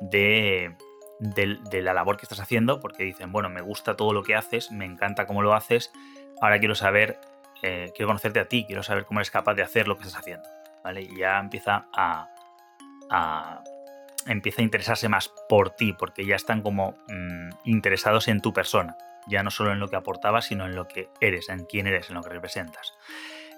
de, 0.00 0.76
de 1.20 1.82
la 1.82 1.94
labor 1.94 2.16
que 2.16 2.24
estás 2.24 2.40
haciendo, 2.40 2.80
porque 2.80 3.04
dicen, 3.04 3.30
bueno, 3.30 3.48
me 3.48 3.60
gusta 3.60 3.96
todo 3.96 4.12
lo 4.12 4.22
que 4.22 4.34
haces, 4.34 4.72
me 4.72 4.84
encanta 4.84 5.26
cómo 5.26 5.42
lo 5.42 5.54
haces, 5.54 5.92
ahora 6.40 6.58
quiero 6.58 6.74
saber 6.74 7.18
eh, 7.62 7.92
quiero 7.94 8.08
conocerte 8.08 8.40
a 8.40 8.46
ti, 8.46 8.64
quiero 8.66 8.82
saber 8.82 9.04
cómo 9.04 9.20
eres 9.20 9.30
capaz 9.30 9.54
de 9.54 9.62
hacer 9.62 9.86
lo 9.86 9.96
que 9.96 10.04
estás 10.04 10.20
haciendo. 10.20 10.48
¿vale? 10.82 11.02
Y 11.02 11.18
ya 11.18 11.38
empieza 11.38 11.86
a, 11.92 12.28
empieza 14.26 14.62
a 14.62 14.64
interesarse 14.64 15.08
más 15.08 15.30
por 15.48 15.70
ti, 15.70 15.92
porque 15.92 16.24
ya 16.24 16.36
están 16.36 16.62
como 16.62 16.96
mm, 17.08 17.50
interesados 17.64 18.28
en 18.28 18.40
tu 18.40 18.52
persona, 18.52 18.96
ya 19.26 19.42
no 19.42 19.50
solo 19.50 19.72
en 19.72 19.80
lo 19.80 19.88
que 19.88 19.96
aportabas, 19.96 20.46
sino 20.46 20.64
en 20.64 20.74
lo 20.74 20.88
que 20.88 21.10
eres, 21.20 21.48
en 21.48 21.64
quién 21.66 21.86
eres, 21.86 22.08
en 22.08 22.14
lo 22.14 22.22
que 22.22 22.30
representas. 22.30 22.94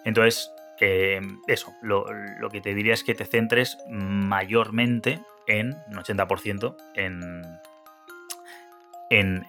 Entonces, 0.04 0.50
eh, 0.80 1.20
eso, 1.46 1.72
lo, 1.80 2.06
lo, 2.12 2.50
que 2.50 2.60
te 2.60 2.74
diría 2.74 2.94
es 2.94 3.04
que 3.04 3.14
te 3.14 3.24
centres 3.24 3.78
mayormente 3.88 5.20
en, 5.46 5.74
un 5.88 5.94
80%, 5.94 6.76
en, 6.94 7.42
en, 9.10 9.46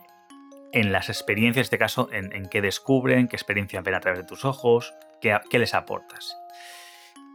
en 0.74 0.92
las 0.92 1.10
experiencias, 1.10 1.58
en 1.58 1.68
este 1.68 1.78
caso, 1.78 2.10
en, 2.12 2.48
qué 2.50 2.62
descubren, 2.62 3.28
qué 3.28 3.36
experiencia 3.36 3.82
ven 3.82 3.94
a 3.94 4.00
través 4.00 4.20
de 4.20 4.26
tus 4.26 4.44
ojos, 4.44 4.94
qué, 5.22 5.40
les 5.52 5.76
aportas. 5.76 6.36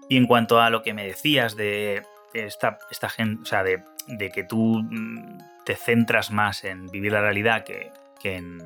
Y 0.09 0.17
en 0.17 0.27
cuanto 0.27 0.61
a 0.61 0.71
lo 0.71 0.83
que 0.83 0.93
me 0.93 1.07
decías 1.07 1.55
de 1.55 2.03
esta, 2.35 2.79
esta 2.91 3.09
gente, 3.09 3.43
o 3.43 3.47
sea, 3.47 3.63
de, 3.63 3.85
que 4.31 4.43
tú 4.43 4.83
mm, 4.83 5.39
te 5.65 5.77
centras 5.77 6.33
más 6.33 6.65
en 6.65 6.87
vivir 6.89 7.13
la 7.13 7.21
realidad 7.21 7.65
que, 7.65 7.93
en, 8.25 8.59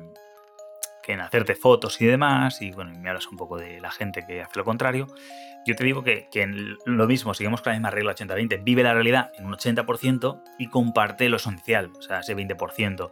en, 1.07 1.21
hacerte 1.21 1.55
fotos 1.55 1.99
y 2.01 2.05
demás, 2.05 2.61
y 2.61 2.71
bueno, 2.71 2.91
me 2.99 3.09
hablas 3.09 3.27
un 3.27 3.37
poco 3.37 3.57
de 3.57 3.79
la 3.79 3.91
gente 3.91 4.23
que 4.25 4.41
hace 4.41 4.57
lo 4.57 4.65
contrario, 4.65 5.07
yo 5.65 5.75
te 5.75 5.83
digo 5.83 6.03
que, 6.03 6.27
que 6.31 6.45
lo 6.85 7.07
mismo, 7.07 7.33
seguimos 7.33 7.61
con 7.61 7.71
la 7.71 7.79
misma 7.79 7.91
regla 7.91 8.15
80-20, 8.15 8.63
vive 8.63 8.83
la 8.83 8.93
realidad 8.93 9.31
en 9.37 9.45
un 9.45 9.53
80% 9.53 10.41
y 10.59 10.67
comparte 10.67 11.29
lo 11.29 11.37
esencial, 11.37 11.91
o 11.97 12.01
sea, 12.01 12.19
ese 12.19 12.35
20% 12.35 13.11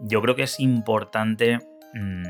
yo 0.00 0.20
creo 0.22 0.34
que 0.34 0.42
es 0.42 0.60
importante. 0.60 1.58
Mm, 1.94 2.24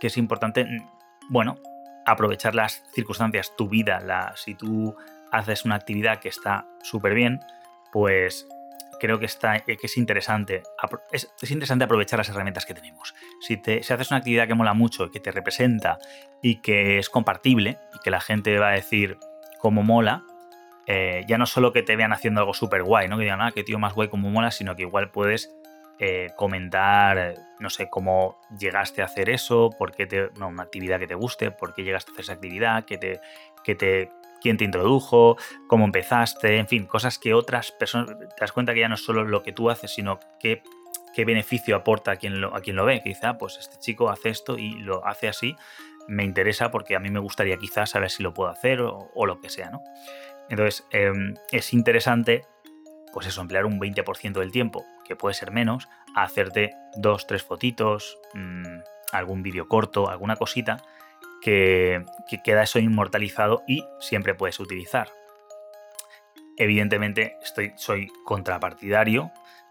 que 0.00 0.08
es 0.08 0.16
importante. 0.16 0.64
Mm, 0.64 0.88
bueno, 1.28 1.56
aprovechar 2.04 2.54
las 2.54 2.82
circunstancias, 2.92 3.54
tu 3.56 3.68
vida. 3.68 4.00
La, 4.00 4.34
si 4.36 4.54
tú 4.54 4.94
haces 5.32 5.64
una 5.64 5.76
actividad 5.76 6.20
que 6.20 6.28
está 6.28 6.66
súper 6.82 7.14
bien, 7.14 7.40
pues 7.92 8.46
creo 9.00 9.18
que, 9.18 9.26
está, 9.26 9.60
que 9.60 9.78
es 9.80 9.96
interesante. 9.96 10.62
Es, 11.12 11.28
interesante 11.50 11.84
aprovechar 11.84 12.18
las 12.18 12.28
herramientas 12.28 12.66
que 12.66 12.74
tenemos. 12.74 13.14
Si, 13.40 13.56
te, 13.56 13.82
si 13.82 13.92
haces 13.92 14.10
una 14.10 14.18
actividad 14.18 14.46
que 14.46 14.54
mola 14.54 14.74
mucho, 14.74 15.10
que 15.10 15.20
te 15.20 15.30
representa 15.30 15.98
y 16.42 16.60
que 16.60 16.98
es 16.98 17.08
compartible, 17.08 17.78
y 17.94 17.98
que 18.02 18.10
la 18.10 18.20
gente 18.20 18.58
va 18.58 18.68
a 18.68 18.72
decir 18.72 19.18
cómo 19.58 19.82
mola, 19.82 20.24
eh, 20.86 21.24
ya 21.26 21.38
no 21.38 21.46
solo 21.46 21.72
que 21.72 21.82
te 21.82 21.96
vean 21.96 22.12
haciendo 22.12 22.40
algo 22.40 22.54
súper 22.54 22.82
guay, 22.82 23.08
¿no? 23.08 23.16
Que 23.16 23.24
digan, 23.24 23.40
ah, 23.40 23.52
qué 23.52 23.64
tío 23.64 23.78
más 23.78 23.94
guay 23.94 24.08
como 24.08 24.30
mola, 24.30 24.50
sino 24.50 24.76
que 24.76 24.82
igual 24.82 25.10
puedes 25.10 25.56
eh, 25.98 26.28
comentar, 26.36 27.34
no 27.58 27.70
sé, 27.70 27.88
cómo 27.88 28.38
llegaste 28.58 29.02
a 29.02 29.06
hacer 29.06 29.30
eso, 29.30 29.70
por 29.78 29.92
qué 29.92 30.30
no, 30.38 30.48
una 30.48 30.62
actividad 30.62 30.98
que 31.00 31.06
te 31.06 31.14
guste, 31.14 31.50
por 31.50 31.74
qué 31.74 31.82
llegaste 31.82 32.10
a 32.10 32.12
hacer 32.12 32.22
esa 32.24 32.32
actividad, 32.34 32.84
que 32.84 32.98
te, 32.98 33.20
que 33.64 33.74
te, 33.74 34.10
quién 34.46 34.58
te 34.58 34.64
introdujo, 34.64 35.36
cómo 35.66 35.84
empezaste, 35.86 36.58
en 36.58 36.68
fin, 36.68 36.86
cosas 36.86 37.18
que 37.18 37.34
otras 37.34 37.72
personas, 37.72 38.16
te 38.16 38.40
das 38.40 38.52
cuenta 38.52 38.74
que 38.74 38.78
ya 38.78 38.88
no 38.88 38.94
es 38.94 39.04
solo 39.04 39.24
lo 39.24 39.42
que 39.42 39.50
tú 39.50 39.70
haces, 39.70 39.92
sino 39.92 40.20
qué, 40.38 40.62
beneficio 41.16 41.74
aporta 41.74 42.12
a 42.12 42.16
quien, 42.16 42.40
lo, 42.40 42.54
a 42.54 42.60
quien 42.60 42.76
lo 42.76 42.84
ve, 42.84 43.02
quizá, 43.02 43.30
ah, 43.30 43.38
pues 43.38 43.56
este 43.58 43.76
chico 43.80 44.08
hace 44.08 44.28
esto 44.28 44.56
y 44.56 44.74
lo 44.74 45.04
hace 45.04 45.26
así, 45.26 45.56
me 46.06 46.22
interesa 46.22 46.70
porque 46.70 46.94
a 46.94 47.00
mí 47.00 47.10
me 47.10 47.18
gustaría 47.18 47.56
quizás 47.56 47.90
saber 47.90 48.08
si 48.08 48.22
lo 48.22 48.34
puedo 48.34 48.48
hacer 48.48 48.82
o, 48.82 49.26
lo 49.26 49.40
que 49.40 49.48
sea, 49.48 49.70
¿no? 49.70 49.80
Entonces, 50.48 50.86
em, 50.92 51.34
es 51.50 51.72
interesante, 51.72 52.44
pues 53.12 53.26
eso, 53.26 53.40
emplear 53.40 53.66
un 53.66 53.80
20% 53.80 54.38
del 54.38 54.52
tiempo 54.52 54.86
que 55.04 55.16
puede 55.16 55.34
ser 55.34 55.50
menos, 55.50 55.88
a 56.14 56.22
hacerte 56.22 56.70
dos, 56.94 57.26
tres 57.26 57.42
fotitos, 57.42 58.16
mm, 58.34 58.78
algún 59.10 59.42
vídeo 59.42 59.66
corto, 59.66 60.08
alguna 60.08 60.36
cosita 60.36 60.84
que, 61.46 62.04
queda 62.42 62.64
eso 62.64 62.80
inmortalizado 62.80 63.62
y 63.68 63.86
siempre 64.00 64.34
puedes 64.34 64.58
utilizar. 64.58 65.08
Evidentemente 66.56 67.36
estoy, 67.40 67.72
soy 67.76 68.08
contrapartidario 68.24 69.30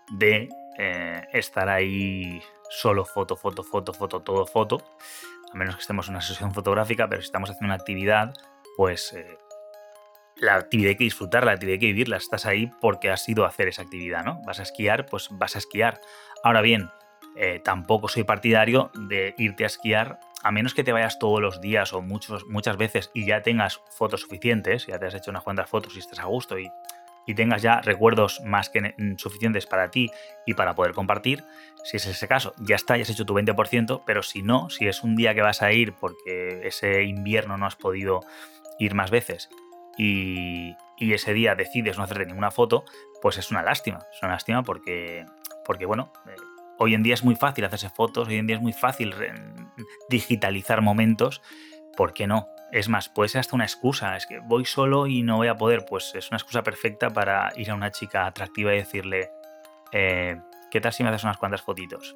de 0.09 0.47
eh, 0.77 1.21
estar 1.33 1.67
ahí 1.67 2.41
solo 2.69 3.03
foto, 3.03 3.35
foto, 3.35 3.61
foto, 3.61 3.93
foto, 3.93 4.21
todo 4.21 4.45
foto, 4.45 4.77
a 5.51 5.57
menos 5.57 5.75
que 5.75 5.81
estemos 5.81 6.07
en 6.07 6.13
una 6.13 6.21
sesión 6.21 6.53
fotográfica, 6.53 7.09
pero 7.09 7.21
si 7.21 7.25
estamos 7.25 7.49
haciendo 7.49 7.73
una 7.73 7.81
actividad, 7.81 8.33
pues 8.77 9.11
eh, 9.11 9.37
la 10.37 10.55
actividad 10.55 10.89
hay 10.89 10.95
que 10.95 11.03
disfrutarla, 11.03 11.47
la 11.47 11.55
actividad 11.55 11.73
hay 11.73 11.79
que 11.79 11.85
vivirla. 11.87 12.17
Estás 12.17 12.45
ahí 12.45 12.71
porque 12.79 13.09
has 13.09 13.27
ido 13.27 13.43
a 13.43 13.49
hacer 13.49 13.67
esa 13.67 13.81
actividad, 13.81 14.23
¿no? 14.23 14.41
Vas 14.45 14.59
a 14.59 14.63
esquiar, 14.63 15.07
pues 15.07 15.27
vas 15.31 15.55
a 15.55 15.59
esquiar. 15.59 15.99
Ahora 16.41 16.61
bien, 16.61 16.89
eh, 17.35 17.59
tampoco 17.61 18.07
soy 18.07 18.23
partidario 18.23 18.91
de 18.93 19.35
irte 19.37 19.65
a 19.65 19.67
esquiar 19.67 20.19
a 20.45 20.51
menos 20.51 20.75
que 20.75 20.83
te 20.83 20.91
vayas 20.91 21.17
todos 21.17 21.41
los 21.41 21.59
días 21.59 21.91
o 21.91 22.03
muchos, 22.03 22.45
muchas 22.45 22.77
veces 22.77 23.09
y 23.15 23.25
ya 23.25 23.41
tengas 23.41 23.81
fotos 23.89 24.21
suficientes, 24.21 24.85
ya 24.85 24.99
te 24.99 25.07
has 25.07 25.15
hecho 25.15 25.31
unas 25.31 25.41
cuantas 25.41 25.67
fotos 25.67 25.95
y 25.95 25.99
estés 25.99 26.19
a 26.19 26.25
gusto 26.25 26.59
y, 26.59 26.69
y 27.25 27.33
tengas 27.33 27.63
ya 27.63 27.81
recuerdos 27.81 28.41
más 28.45 28.69
que 28.69 28.93
suficientes 29.17 29.65
para 29.65 29.89
ti 29.89 30.11
y 30.45 30.53
para 30.53 30.75
poder 30.75 30.93
compartir, 30.93 31.43
si 31.83 31.97
es 31.97 32.05
ese 32.05 32.27
caso, 32.27 32.53
ya 32.59 32.75
está, 32.75 32.95
ya 32.95 33.01
has 33.01 33.09
hecho 33.09 33.25
tu 33.25 33.33
20%, 33.33 34.03
pero 34.05 34.21
si 34.21 34.43
no, 34.43 34.69
si 34.69 34.87
es 34.87 35.03
un 35.03 35.15
día 35.15 35.33
que 35.33 35.41
vas 35.41 35.63
a 35.63 35.71
ir 35.71 35.93
porque 35.93 36.61
ese 36.67 37.01
invierno 37.05 37.57
no 37.57 37.65
has 37.65 37.75
podido 37.75 38.21
ir 38.77 38.93
más 38.93 39.09
veces 39.09 39.49
y, 39.97 40.75
ese 40.99 41.33
día 41.33 41.55
decides 41.55 41.97
no 41.97 42.03
hacerte 42.03 42.27
ninguna 42.27 42.51
foto, 42.51 42.85
pues 43.19 43.39
es 43.39 43.49
una 43.49 43.63
lástima. 43.63 43.99
Es 44.13 44.21
una 44.21 44.33
lástima 44.33 44.61
porque, 44.61 45.25
porque 45.65 45.87
bueno, 45.87 46.11
eh, 46.27 46.35
hoy 46.77 46.93
en 46.93 47.01
día 47.01 47.15
es 47.15 47.23
muy 47.23 47.35
fácil 47.35 47.65
hacerse 47.65 47.89
fotos, 47.89 48.27
hoy 48.27 48.37
en 48.37 48.47
día 48.47 48.57
es 48.57 48.61
muy 48.61 48.73
fácil 48.73 49.13
digitalizar 50.09 50.81
momentos. 50.81 51.41
¿Por 51.95 52.13
qué 52.13 52.27
no? 52.27 52.47
Es 52.71 52.89
más, 52.89 53.09
puede 53.09 53.29
ser 53.29 53.39
hasta 53.39 53.55
una 53.55 53.65
excusa. 53.65 54.17
Es 54.17 54.25
que 54.25 54.39
voy 54.39 54.65
solo 54.65 55.07
y 55.07 55.23
no 55.23 55.37
voy 55.37 55.47
a 55.47 55.55
poder. 55.55 55.85
Pues 55.87 56.13
es 56.15 56.29
una 56.29 56.37
excusa 56.37 56.63
perfecta 56.63 57.09
para 57.09 57.51
ir 57.55 57.71
a 57.71 57.75
una 57.75 57.91
chica 57.91 58.25
atractiva 58.25 58.73
y 58.73 58.77
decirle, 58.77 59.31
eh, 59.91 60.37
¿qué 60.71 60.81
tal 60.81 60.93
si 60.93 61.03
me 61.03 61.09
haces 61.09 61.23
unas 61.23 61.37
cuantas 61.37 61.61
fotitos? 61.61 62.15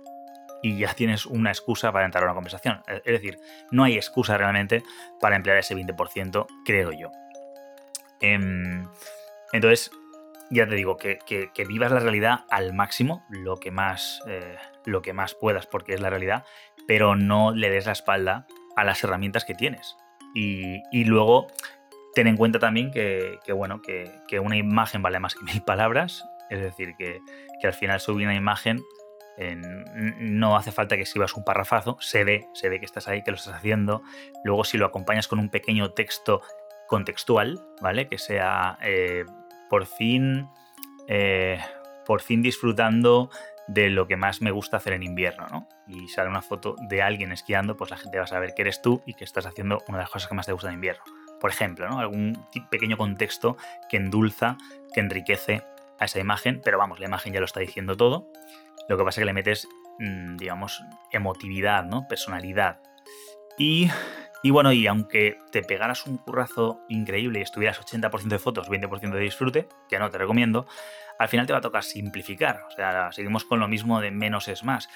y 0.62 0.78
ya 0.78 0.94
tienes 0.94 1.26
una 1.26 1.52
excusa 1.52 1.92
para 1.92 2.06
entrar 2.06 2.24
a 2.24 2.28
una 2.28 2.36
conversación. 2.36 2.82
Es 2.88 3.14
decir, 3.14 3.40
no 3.72 3.84
hay 3.84 3.96
excusa 3.96 4.38
realmente 4.38 4.84
para 5.20 5.36
emplear 5.36 5.58
ese 5.58 5.76
20%, 5.76 6.46
creo 6.66 6.92
yo. 6.92 7.12
Em, 8.20 8.88
entonces, 9.54 9.92
ya 10.50 10.68
te 10.68 10.76
digo, 10.76 10.98
que, 10.98 11.20
vivas 11.68 11.92
la 11.92 12.00
realidad 12.00 12.46
al 12.50 12.74
máximo, 12.74 13.26
lo 13.30 13.58
que, 13.58 13.72
más, 13.72 14.22
eh, 14.28 14.58
lo 14.86 15.02
que 15.02 15.14
más 15.14 15.36
puedas, 15.36 15.68
porque 15.68 15.94
es 15.94 16.02
la 16.02 16.10
realidad, 16.10 16.44
pero 16.88 17.16
no 17.16 17.54
le 17.54 17.70
des 17.70 17.86
la 17.86 17.92
espalda 17.92 18.48
a 18.76 18.84
las 18.84 19.04
herramientas 19.04 19.46
que 19.46 19.54
tienes. 19.54 19.96
Y, 20.34 20.82
luego 21.06 21.48
ten 22.16 22.28
en 22.28 22.38
cuenta 22.38 22.60
también 22.60 22.92
que, 22.92 23.40
bueno, 23.54 23.82
que, 23.82 24.40
una 24.40 24.58
imagen 24.58 25.02
vale 25.02 25.20
más 25.20 25.36
que 25.36 25.44
mil 25.52 25.62
palabras, 25.62 26.24
es 26.50 26.62
decir, 26.62 26.96
que, 26.98 27.20
al 27.64 27.74
final 27.74 28.00
subir 28.00 28.26
una 28.26 28.36
imagen 28.36 28.82
no 30.20 30.58
hace 30.58 30.72
falta 30.74 30.98
que 30.98 31.04
escribas 31.04 31.34
un 31.36 31.46
parrafazo, 31.46 31.98
se 32.02 32.26
ve, 32.26 32.48
se 32.54 32.68
ve 32.68 32.80
que 32.80 32.86
estás 32.86 33.08
ahí, 33.08 33.22
que 33.24 33.32
lo 33.32 33.38
estás 33.38 33.54
haciendo. 33.54 34.02
Luego, 34.44 34.66
si 34.66 34.78
lo 34.78 34.86
acompañas 34.86 35.30
con 35.30 35.40
un 35.40 35.50
pequeño 35.50 35.92
texto 35.92 36.42
contextual, 36.88 37.62
¿vale? 37.82 38.10
Que 38.10 38.18
sea 38.18 38.78
eh, 38.82 39.24
por 39.70 39.86
fin. 39.86 40.48
Eh, 41.08 41.60
por 42.06 42.22
fin 42.22 42.42
disfrutando 42.42 43.30
de 43.68 43.92
lo 43.92 44.08
que 44.08 44.18
más 44.18 44.42
me 44.42 44.50
gusta 44.50 44.78
hacer 44.78 44.94
en 44.94 45.04
invierno, 45.04 45.46
¿no? 45.52 45.70
Y 45.88 46.08
sale 46.08 46.28
una 46.28 46.42
foto 46.42 46.76
de 46.90 47.04
alguien 47.04 47.32
esquiando, 47.32 47.78
pues 47.78 47.92
la 47.92 47.98
gente 47.98 48.18
va 48.18 48.24
a 48.24 48.28
saber 48.28 48.56
que 48.56 48.64
eres 48.64 48.82
tú 48.82 49.04
y 49.06 49.14
que 49.14 49.24
estás 49.24 49.46
haciendo 49.46 49.84
una 49.88 50.00
de 50.00 50.04
las 50.06 50.10
cosas 50.10 50.28
que 50.28 50.34
más 50.34 50.48
te 50.48 50.52
gusta 50.52 50.70
en 50.70 50.74
invierno. 50.74 51.04
Por 51.40 51.52
ejemplo, 51.52 51.88
¿no? 51.88 52.00
Algún 52.00 52.48
pequeño 52.72 52.98
contexto 52.98 53.58
que 53.90 53.98
endulza, 53.98 54.58
que 54.92 55.02
enriquece 55.02 55.62
a 56.00 56.06
esa 56.06 56.20
imagen, 56.20 56.62
pero 56.64 56.80
vamos, 56.80 57.00
la 57.00 57.06
imagen 57.06 57.32
ya 57.32 57.40
lo 57.40 57.46
está 57.46 57.60
diciendo 57.60 57.96
todo. 57.96 58.32
Lo 58.88 58.98
que 58.98 59.04
pasa 59.04 59.20
es 59.20 59.22
que 59.22 59.26
le 59.26 59.34
metes, 59.34 59.68
mm, 60.00 60.38
digamos, 60.38 60.84
emotividad, 61.12 61.84
¿no? 61.84 62.08
Personalidad. 62.08 62.82
Y, 63.60 63.92
y 64.42 64.52
bueno, 64.52 64.72
y 64.72 64.88
aunque 64.88 65.40
te 65.52 65.64
pegaras 65.64 66.06
un 66.06 66.18
currazo 66.18 66.82
increíble 66.88 67.40
y 67.40 67.42
estuvieras 67.42 67.80
80% 67.82 68.28
de 68.28 68.40
fotos, 68.40 68.70
20% 68.70 69.12
de 69.12 69.20
disfrute, 69.20 69.68
que 69.90 70.00
no 70.00 70.10
te 70.10 70.18
recomiendo, 70.18 70.66
al 71.18 71.28
final 71.28 71.46
te 71.46 71.54
va 71.54 71.60
a 71.60 71.62
tocar 71.62 71.84
simplificar. 71.84 72.64
O 72.68 72.72
sea, 72.72 73.12
seguimos 73.12 73.44
con 73.44 73.60
lo 73.60 73.68
mismo 73.68 74.00
de 74.00 74.12
menos 74.12 74.48
es 74.48 74.64
más. 74.64 74.88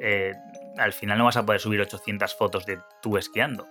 Eh, 0.00 0.32
al 0.78 0.92
final 0.92 1.18
no 1.18 1.24
vas 1.24 1.36
a 1.36 1.44
poder 1.44 1.60
subir 1.60 1.80
800 1.80 2.34
fotos 2.34 2.64
de 2.64 2.78
tú 3.02 3.18
esquiando. 3.18 3.68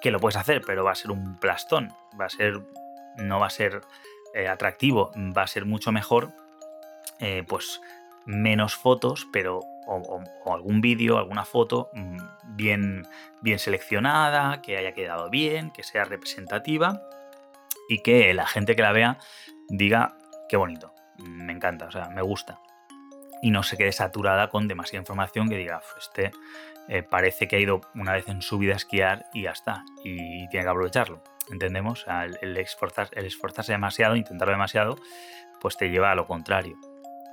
Que 0.00 0.10
lo 0.10 0.18
puedes 0.18 0.36
hacer, 0.36 0.62
pero 0.66 0.82
va 0.82 0.92
a 0.92 0.94
ser 0.94 1.10
un 1.10 1.38
plastón. 1.38 1.92
Va 2.18 2.24
a 2.24 2.30
ser. 2.30 2.60
No 3.18 3.38
va 3.38 3.48
a 3.48 3.50
ser 3.50 3.82
eh, 4.34 4.48
atractivo. 4.48 5.12
Va 5.36 5.42
a 5.42 5.46
ser 5.46 5.66
mucho 5.66 5.92
mejor. 5.92 6.32
Eh, 7.18 7.44
pues 7.46 7.82
menos 8.26 8.76
fotos, 8.76 9.28
pero. 9.32 9.60
Algún 10.46 10.80
vídeo, 10.80 11.18
alguna 11.18 11.44
foto 11.44 11.90
mm, 11.94 12.18
bien, 12.54 13.02
bien 13.40 13.58
seleccionada, 13.58 14.62
que 14.62 14.76
haya 14.76 14.92
quedado 14.92 15.30
bien, 15.30 15.72
que 15.72 15.82
sea 15.82 16.04
representativa 16.04 17.02
y 17.88 18.00
que 18.00 18.32
la 18.32 18.46
gente 18.46 18.76
que 18.76 18.82
la 18.82 18.92
vea 18.92 19.18
diga 19.68 20.16
qué 20.48 20.56
bonito 20.56 20.94
me 21.20 21.52
encanta, 21.52 21.86
o 21.86 21.90
sea, 21.90 22.08
me 22.08 22.22
gusta. 22.22 22.60
Y 23.42 23.50
no 23.50 23.62
se 23.62 23.76
quede 23.76 23.92
saturada 23.92 24.48
con 24.48 24.68
demasiada 24.68 25.00
información 25.00 25.48
que 25.48 25.56
diga, 25.56 25.80
este 25.98 26.32
eh, 26.88 27.02
parece 27.02 27.48
que 27.48 27.56
ha 27.56 27.60
ido 27.60 27.80
una 27.94 28.12
vez 28.12 28.28
en 28.28 28.42
su 28.42 28.58
vida 28.58 28.74
a 28.74 28.76
esquiar 28.76 29.26
y 29.32 29.42
ya 29.42 29.50
está, 29.50 29.84
y 30.04 30.48
tiene 30.48 30.64
que 30.64 30.70
aprovecharlo. 30.70 31.22
¿Entendemos? 31.50 32.06
el, 32.08 32.38
el, 32.42 32.56
esforzarse 32.56 33.72
demasiado, 33.72 34.14
intentarlo 34.14 34.52
demasiado, 34.52 34.96
pues 35.60 35.76
te 35.76 35.90
lleva 35.90 36.12
a 36.12 36.14
lo 36.14 36.26
contrario. 36.26 36.76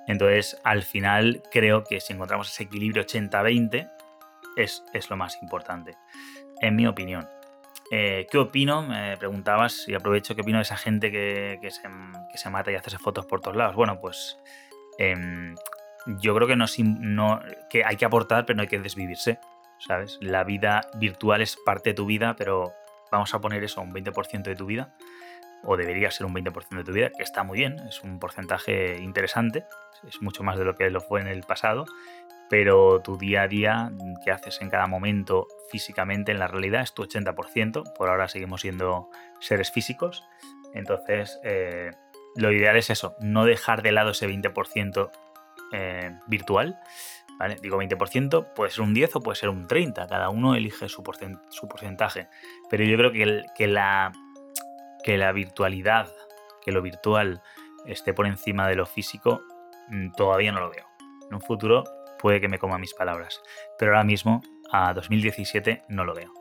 Entonces, 0.08 0.60
al 0.64 0.84
final, 0.84 1.44
creo 1.52 1.84
que 1.84 2.00
si 2.00 2.14
encontramos 2.14 2.50
ese 2.50 2.64
equilibrio 2.64 3.04
80-20, 3.04 3.92
es, 4.56 4.84
es 4.94 5.10
lo 5.10 5.18
más 5.18 5.38
importante, 5.42 5.98
en 6.62 6.76
mi 6.76 6.88
opinión. 6.88 7.28
Eh, 7.92 8.28
¿Qué 8.30 8.38
opino? 8.38 8.82
Me 8.82 9.16
preguntabas 9.18 9.88
y 9.88 9.94
aprovecho 9.94 10.36
qué 10.36 10.42
opino 10.42 10.58
de 10.58 10.64
esa 10.64 10.78
gente 10.78 11.12
que, 11.12 11.60
se, 11.70 12.50
mata 12.50 12.72
y 12.72 12.76
hace 12.76 12.98
fotos 12.98 13.26
por 13.26 13.42
todos 13.42 13.56
lados. 13.56 13.76
Bueno, 13.76 14.00
pues 14.00 14.38
em, 14.98 15.56
yo 16.20 16.36
creo 16.36 16.48
que, 16.48 16.56
no, 16.56 16.66
no, 17.00 17.40
que 17.70 17.86
hay 17.86 17.96
que 17.96 18.06
aportar, 18.06 18.46
pero 18.46 18.58
no 18.58 18.64
hay 18.64 18.68
que 18.68 18.80
desvivirse. 18.80 19.40
¿Sabes? 19.80 20.18
La 20.22 20.44
vida 20.44 20.90
virtual 20.96 21.42
es 21.42 21.56
parte 21.64 21.92
de 21.92 21.94
tu 21.94 22.08
vida, 22.08 22.36
pero 22.36 22.74
vamos 23.12 23.34
a 23.34 23.40
poner 23.40 23.64
eso, 23.64 23.80
un 23.82 23.94
20% 23.94 24.42
de 24.42 24.56
tu 24.56 24.66
vida, 24.66 24.96
o 25.70 25.76
debería 25.76 26.10
ser 26.10 26.26
un 26.26 26.34
20% 26.34 26.78
de 26.78 26.84
tu 26.84 26.94
vida, 26.94 27.10
que 27.10 27.24
está 27.24 27.44
muy 27.44 27.60
bien, 27.60 27.78
es 27.88 28.02
un 28.02 28.20
porcentaje 28.20 28.98
interesante, 29.00 29.66
es 30.08 30.22
mucho 30.22 30.42
más 30.42 30.58
de 30.58 30.64
lo 30.64 30.76
que 30.76 30.90
lo 30.90 31.02
fue 31.02 31.20
en 31.20 31.28
el 31.28 31.44
pasado, 31.44 31.86
pero 32.50 33.02
tu 33.02 33.18
día 33.18 33.42
a 33.42 33.48
día, 33.50 33.92
que 34.24 34.32
haces 34.32 34.62
en 34.62 34.70
cada 34.70 34.88
momento 34.88 35.48
físicamente 35.70 36.32
en 36.32 36.40
la 36.40 36.48
realidad, 36.48 36.82
es 36.82 36.94
tu 36.94 37.04
80%. 37.04 37.94
Por 37.94 38.10
ahora 38.10 38.30
seguimos 38.30 38.62
siendo 38.62 39.10
seres 39.42 39.72
físicos. 39.72 40.24
Entonces, 40.74 41.40
eh, 41.44 41.92
lo 42.38 42.52
ideal 42.54 42.78
es 42.78 42.90
eso, 42.90 43.16
no 43.20 43.44
dejar 43.44 43.82
de 43.82 43.92
lado 43.92 44.12
ese 44.12 44.30
20% 44.30 45.12
eh, 45.74 46.18
virtual. 46.28 46.80
¿vale? 47.38 47.58
Digo 47.62 47.78
20%, 47.78 48.54
puede 48.54 48.72
ser 48.72 48.82
un 48.82 48.94
10 48.94 49.18
o 49.18 49.20
puede 49.20 49.36
ser 49.36 49.50
un 49.50 49.68
30, 49.68 50.08
cada 50.08 50.30
uno 50.30 50.56
elige 50.56 50.88
su, 50.88 51.04
porcentaje. 51.04 52.30
Pero 52.70 52.86
yo 52.86 52.98
creo 52.98 53.12
que, 53.12 53.44
que, 53.56 53.68
la, 53.68 54.12
que 55.08 55.18
la 55.18 55.32
virtualidad, 55.32 56.10
que 56.62 56.74
lo 56.74 56.82
virtual 56.82 57.42
esté 57.86 58.14
por 58.14 58.28
encima 58.28 58.68
de 58.68 58.76
lo 58.76 58.86
físico, 58.86 59.42
mm, 59.88 60.12
todavía 60.18 60.52
no 60.52 60.60
lo 60.60 60.70
veo. 60.70 60.86
En 61.30 61.36
un 61.36 61.42
futuro 61.42 61.86
puede 62.20 62.42
que 62.42 62.50
me 62.50 62.60
coma 62.60 62.78
mis 62.78 62.94
palabras. 62.94 63.42
Pero 63.80 63.94
ahora 63.94 64.04
mismo, 64.04 64.42
a 64.70 64.94
2017, 64.94 65.84
no 65.88 66.04
lo 66.04 66.14
veo. 66.14 66.34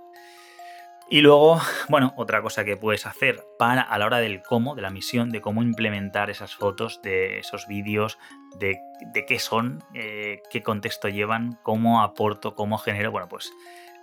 Y 1.08 1.20
luego, 1.20 1.60
bueno, 1.88 2.12
otra 2.16 2.42
cosa 2.42 2.64
que 2.64 2.76
puedes 2.76 3.06
hacer 3.06 3.40
para 3.56 3.82
a 3.82 3.98
la 3.98 4.06
hora 4.06 4.18
del 4.18 4.42
cómo, 4.42 4.74
de 4.74 4.82
la 4.82 4.90
misión, 4.90 5.30
de 5.30 5.40
cómo 5.40 5.62
implementar 5.62 6.28
esas 6.28 6.56
fotos, 6.56 7.00
de 7.02 7.38
esos 7.38 7.68
vídeos, 7.68 8.18
de, 8.58 8.80
qué 9.28 9.38
son, 9.38 9.78
eh, 9.94 10.42
qué 10.50 10.64
contexto 10.64 11.08
llevan, 11.08 11.56
cómo 11.62 12.02
aporto, 12.02 12.56
cómo 12.56 12.78
genero. 12.78 13.12
Bueno, 13.12 13.28
pues 13.28 13.52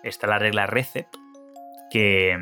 está 0.04 0.26
la 0.26 0.39
regla 0.39 0.67
Recept, 0.67 1.13
que, 1.91 2.39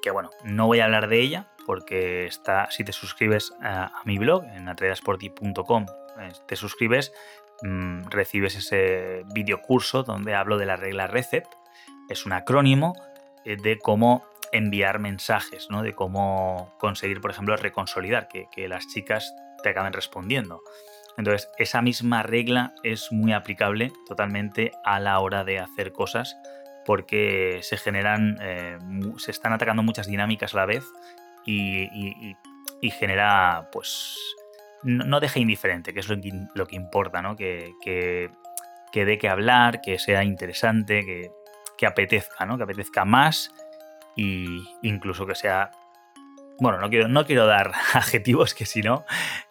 que 0.00 0.12
bueno, 0.12 0.30
no 0.44 0.68
voy 0.68 0.78
a 0.78 0.84
hablar 0.84 1.08
de 1.08 1.18
ella 1.18 1.48
porque 1.66 2.26
está, 2.26 2.70
si 2.70 2.84
te 2.84 2.92
suscribes 2.92 3.52
a, 3.60 3.92
mi 4.04 4.18
blog 4.18 4.44
en 4.44 4.68
atredasporti.com, 4.68 5.86
eh, 6.20 6.32
te 6.46 6.56
suscribes, 6.56 7.12
Mm, 7.62 8.10
recibes 8.10 8.54
ese 8.54 9.24
video 9.32 9.62
curso 9.62 10.02
donde 10.02 10.34
hablo 10.34 10.58
de 10.58 10.66
la 10.66 10.76
regla 10.76 11.06
RECEPT. 11.06 11.48
Es 12.08 12.26
un 12.26 12.32
acrónimo 12.32 12.94
eh, 13.44 13.56
de 13.56 13.78
cómo 13.78 14.24
enviar 14.52 14.98
mensajes, 14.98 15.68
¿no? 15.70 15.82
de 15.82 15.94
cómo 15.94 16.74
conseguir, 16.78 17.20
por 17.20 17.30
ejemplo, 17.30 17.56
reconsolidar, 17.56 18.28
que, 18.28 18.46
que 18.52 18.68
las 18.68 18.86
chicas 18.88 19.34
te 19.62 19.70
acaben 19.70 19.92
respondiendo. 19.92 20.60
Entonces, 21.16 21.48
esa 21.56 21.80
misma 21.80 22.22
regla 22.22 22.74
es 22.82 23.10
muy 23.10 23.32
aplicable 23.32 23.90
totalmente 24.06 24.72
a 24.84 25.00
la 25.00 25.18
hora 25.20 25.44
de 25.44 25.58
hacer 25.58 25.92
cosas 25.92 26.36
porque 26.84 27.60
se 27.62 27.78
generan, 27.78 28.36
eh, 28.40 28.78
se 29.16 29.30
están 29.30 29.52
atacando 29.54 29.82
muchas 29.82 30.06
dinámicas 30.06 30.54
a 30.54 30.58
la 30.58 30.66
vez 30.66 30.84
y, 31.46 32.36
y 32.80 32.90
genera, 32.90 33.68
pues, 33.72 34.16
no, 34.82 35.20
deja 35.20 35.38
indiferente, 35.38 35.92
que 35.92 36.00
es 36.00 36.08
lo 36.08 36.66
que, 36.66 36.76
importa, 36.76 37.22
¿no? 37.22 37.36
Que, 37.36 37.72
que, 37.82 38.30
que 38.92 39.04
dé 39.04 39.18
que 39.18 39.28
hablar, 39.28 39.80
que 39.80 39.98
sea 39.98 40.24
interesante, 40.24 41.04
que, 41.04 41.30
que 41.76 41.86
apetezca, 41.86 42.46
¿no? 42.46 42.56
Que 42.56 42.64
apetezca 42.64 43.04
más 43.04 43.54
e 44.16 44.46
incluso 44.82 45.26
que 45.26 45.34
sea... 45.34 45.70
Bueno, 46.58 46.78
no 46.78 46.88
quiero, 46.88 47.08
no 47.08 47.26
quiero 47.26 47.46
dar 47.46 47.72
adjetivos 47.94 48.54
que 48.54 48.64
si 48.64 48.80
no, 48.80 49.04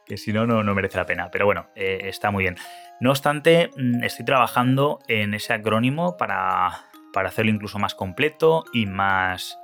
que 0.05 0.17
si 0.17 0.34
no, 0.34 0.45
no, 0.45 0.63
merece 0.73 0.97
la 0.97 1.05
pena. 1.05 1.29
Pero 1.31 1.45
bueno, 1.45 1.67
eh, 1.75 2.01
está 2.03 2.31
muy 2.31 2.43
bien. 2.43 2.55
No 2.99 3.10
obstante, 3.10 3.69
mm, 3.75 4.03
estoy 4.03 4.25
trabajando 4.25 4.99
en 5.08 5.34
ese 5.34 5.53
acrónimo 5.53 6.17
para, 6.17 6.86
para 7.13 7.29
hacerlo 7.29 7.51
incluso 7.51 7.77
más 7.77 7.93
completo 7.93 8.63
y 8.73 8.86
más, 8.86 9.60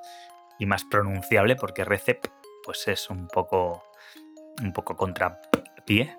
y 0.61 0.67
más 0.67 0.85
pronunciable, 0.85 1.55
porque 1.55 1.83
RECEP 1.83 2.27
pues 2.63 2.87
es 2.87 3.09
un 3.09 3.27
poco, 3.27 3.83
un 4.61 4.71
poco 4.73 4.95
contra 4.95 5.41
pie. 5.87 6.15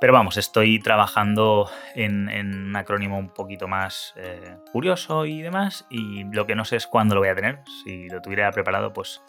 Pero 0.00 0.14
vamos, 0.14 0.38
estoy 0.38 0.80
trabajando 0.80 1.70
en, 1.94 2.28
un 2.28 2.74
acrónimo 2.76 3.18
un 3.18 3.28
poquito 3.28 3.68
más 3.68 4.14
eh, 4.16 4.56
curioso 4.72 5.26
y 5.26 5.42
demás. 5.42 5.86
Y 5.90 6.24
lo 6.24 6.46
que 6.46 6.54
no 6.54 6.64
sé 6.64 6.76
es 6.76 6.86
cuándo 6.86 7.14
lo 7.14 7.20
voy 7.20 7.28
a 7.28 7.34
tener. 7.34 7.60
Si 7.84 8.08
lo 8.08 8.22
tuviera 8.22 8.50
preparado, 8.52 8.94
pues 8.94 9.20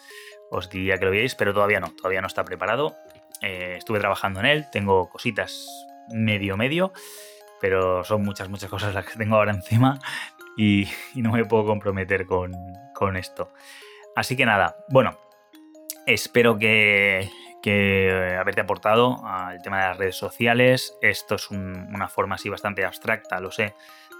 os 0.50 0.70
diría 0.70 0.96
que 0.96 1.04
lo 1.04 1.10
veáis, 1.10 1.34
pero 1.34 1.52
todavía 1.52 1.78
no, 1.78 1.92
todavía 1.94 2.22
no 2.22 2.26
está 2.26 2.42
preparado. 2.42 2.96
Eh, 3.42 3.74
estuve 3.76 4.00
trabajando 4.00 4.40
en 4.40 4.46
él, 4.46 4.66
tengo 4.72 5.10
cositas 5.10 5.66
medio 6.08 6.56
medio, 6.56 6.94
pero 7.60 8.04
son 8.04 8.22
muchas, 8.22 8.48
muchas 8.48 8.70
cosas 8.70 8.94
las 8.94 9.04
que 9.04 9.18
tengo 9.18 9.36
ahora 9.36 9.52
encima 9.52 9.98
y, 10.56 10.88
no 11.14 11.32
me 11.32 11.44
puedo 11.44 11.66
comprometer 11.66 12.24
con, 12.24 12.52
con 12.94 13.16
esto. 13.16 13.52
Así 14.16 14.34
que 14.34 14.46
nada, 14.46 14.78
bueno, 14.88 15.18
espero 16.06 16.58
que, 16.58 17.30
que 17.62 18.08
eh, 18.08 18.36
haberte 18.36 18.62
aportado 18.62 19.24
al 19.26 19.60
tema 19.60 19.78
de 19.78 19.88
las 19.88 19.98
redes 19.98 20.16
sociales. 20.16 20.96
Esto 21.02 21.34
es 21.34 21.50
una 21.50 22.08
forma 22.08 22.36
así 22.36 22.48
bastante 22.48 22.84
abstracta, 22.84 23.38
lo 23.40 23.52
sé, 23.52 23.74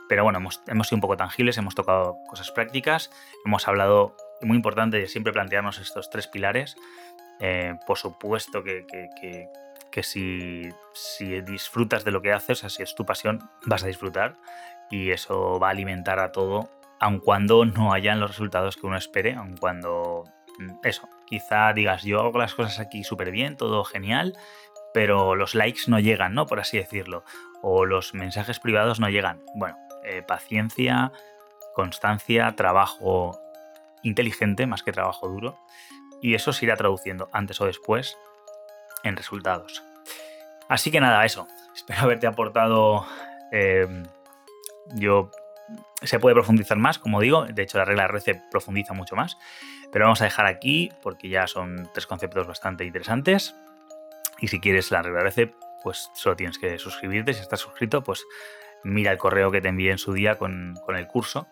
pero 0.09 0.23
bueno, 0.23 0.39
hemos, 0.39 0.89
sido 0.89 0.97
un 0.97 1.01
poco 1.01 1.17
tangibles, 1.17 1.57
hemos 1.57 1.75
tocado 1.75 2.19
cosas 2.29 2.51
prácticas, 2.51 3.11
hemos 3.45 3.67
hablado, 3.67 4.17
muy 4.43 4.57
importante, 4.57 4.99
de 4.99 5.07
siempre 5.07 5.33
plantearnos 5.33 5.79
estos 5.79 6.11
tres 6.11 6.29
pilares. 6.29 6.77
Eh, 7.41 7.75
por 7.87 7.97
supuesto 7.99 8.63
que, 8.63 8.87
que 9.91 10.03
si, 10.03 10.69
si 10.93 11.41
disfrutas 11.41 12.05
de 12.05 12.11
lo 12.11 12.21
que 12.21 12.33
haces, 12.33 12.65
así 12.65 12.83
es 12.83 12.95
tu 12.95 13.07
pasión, 13.07 13.49
vas 13.65 13.83
a 13.83 13.87
disfrutar 13.87 14.37
y 14.91 15.11
eso 15.11 15.59
va 15.59 15.69
a 15.69 15.71
alimentar 15.71 16.19
a 16.21 16.33
todo, 16.33 16.69
aun 17.01 17.21
cuando 17.21 17.65
no 17.65 17.93
hayan 17.93 18.21
los 18.21 18.31
resultados 18.31 18.77
que 18.77 18.87
uno 18.87 18.97
espere, 18.97 19.35
aun 19.35 19.57
cuando 19.57 20.25
mm, 20.59 20.71
eso, 20.85 21.09
quizá 21.27 21.73
digas 21.73 22.03
yo 22.03 22.21
hago 22.21 22.39
las 22.39 22.55
cosas 22.55 22.79
aquí 22.81 23.05
súper 23.05 23.31
bien, 23.31 23.57
todo 23.57 23.85
genial, 23.85 24.37
pero 24.95 25.35
los 25.35 25.55
likes 25.55 25.83
no 25.89 25.99
llegan, 26.01 26.35
¿no? 26.35 26.47
Por 26.47 26.61
así 26.61 26.79
decirlo, 26.79 27.25
o 27.63 27.85
los 27.85 28.15
mensajes 28.15 28.61
privados 28.61 29.01
no 29.01 29.09
llegan. 29.09 29.43
Bueno, 29.55 29.77
eh, 30.05 30.23
paciencia, 30.23 31.13
constancia, 31.75 32.55
trabajo 32.57 33.39
inteligente 34.03 34.67
más 34.67 34.83
que 34.83 34.93
trabajo 34.93 35.29
duro, 35.29 35.59
y 36.23 36.35
eso 36.35 36.53
se 36.53 36.65
irá 36.65 36.77
traduciendo 36.77 37.29
antes 37.33 37.61
o 37.61 37.67
después 37.67 38.17
en 39.03 39.17
resultados. 39.17 39.83
Así 40.69 40.91
que 40.91 41.01
nada, 41.01 41.25
eso. 41.25 41.47
Espero 41.75 42.01
haberte 42.01 42.27
aportado 42.27 43.07
eh, 43.53 44.05
yo 44.95 45.31
se 46.03 46.19
puede 46.19 46.35
profundizar 46.35 46.79
más, 46.79 46.99
como 46.99 47.21
digo, 47.21 47.47
de 47.47 47.63
hecho 47.63 47.79
la 47.79 47.85
regla 47.85 48.05
RC 48.05 48.43
profundiza 48.51 48.95
mucho 48.95 49.17
más, 49.17 49.37
pero 49.93 50.05
vamos 50.05 50.21
a 50.21 50.25
dejar 50.25 50.47
aquí 50.47 50.91
porque 51.03 51.29
ya 51.29 51.47
son 51.47 51.91
tres 51.93 52.07
conceptos 52.07 52.47
bastante 52.47 52.85
interesantes. 52.85 53.55
Y 54.39 54.49
si 54.49 54.61
quieres 54.61 54.91
la 54.91 55.03
regla 55.03 55.21
RC, 55.21 55.55
pues 55.83 56.11
solo 56.15 56.37
tienes 56.37 56.59
que 56.59 56.79
suscribirte. 56.79 57.33
Si 57.33 57.41
estás 57.41 57.61
suscrito, 57.61 58.03
pues 58.03 58.25
mira 58.85 59.13
el 59.13 59.19
correo 59.19 59.51
que 59.51 59.61
te 59.61 59.69
envié 59.69 59.91
en 59.91 59.99
su 59.99 60.13
día 60.13 60.37
con, 60.37 60.75
el 60.89 61.07
curso 61.07 61.49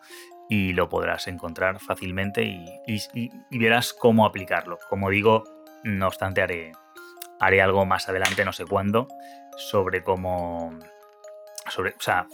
y 0.49 0.73
lo 0.73 0.89
podrás 0.89 1.27
encontrar 1.27 1.81
fácilmente 1.81 2.43
y, 2.43 3.31
verás 3.59 3.93
cómo 3.93 4.27
aplicarlo. 4.27 4.79
Como 4.89 5.11
digo, 5.11 5.45
no 5.83 6.07
obstante, 6.07 6.43
haré, 6.43 6.73
haré 7.41 7.63
algo 7.63 7.87
más 7.87 8.09
adelante, 8.09 8.45
no 8.45 8.53
sé 8.53 8.67
cuándo, 8.67 9.09
sobre 9.57 10.03
cómo. 10.03 10.79
Sobre, 11.69 11.93
o 11.93 12.01
sea, 12.01 12.27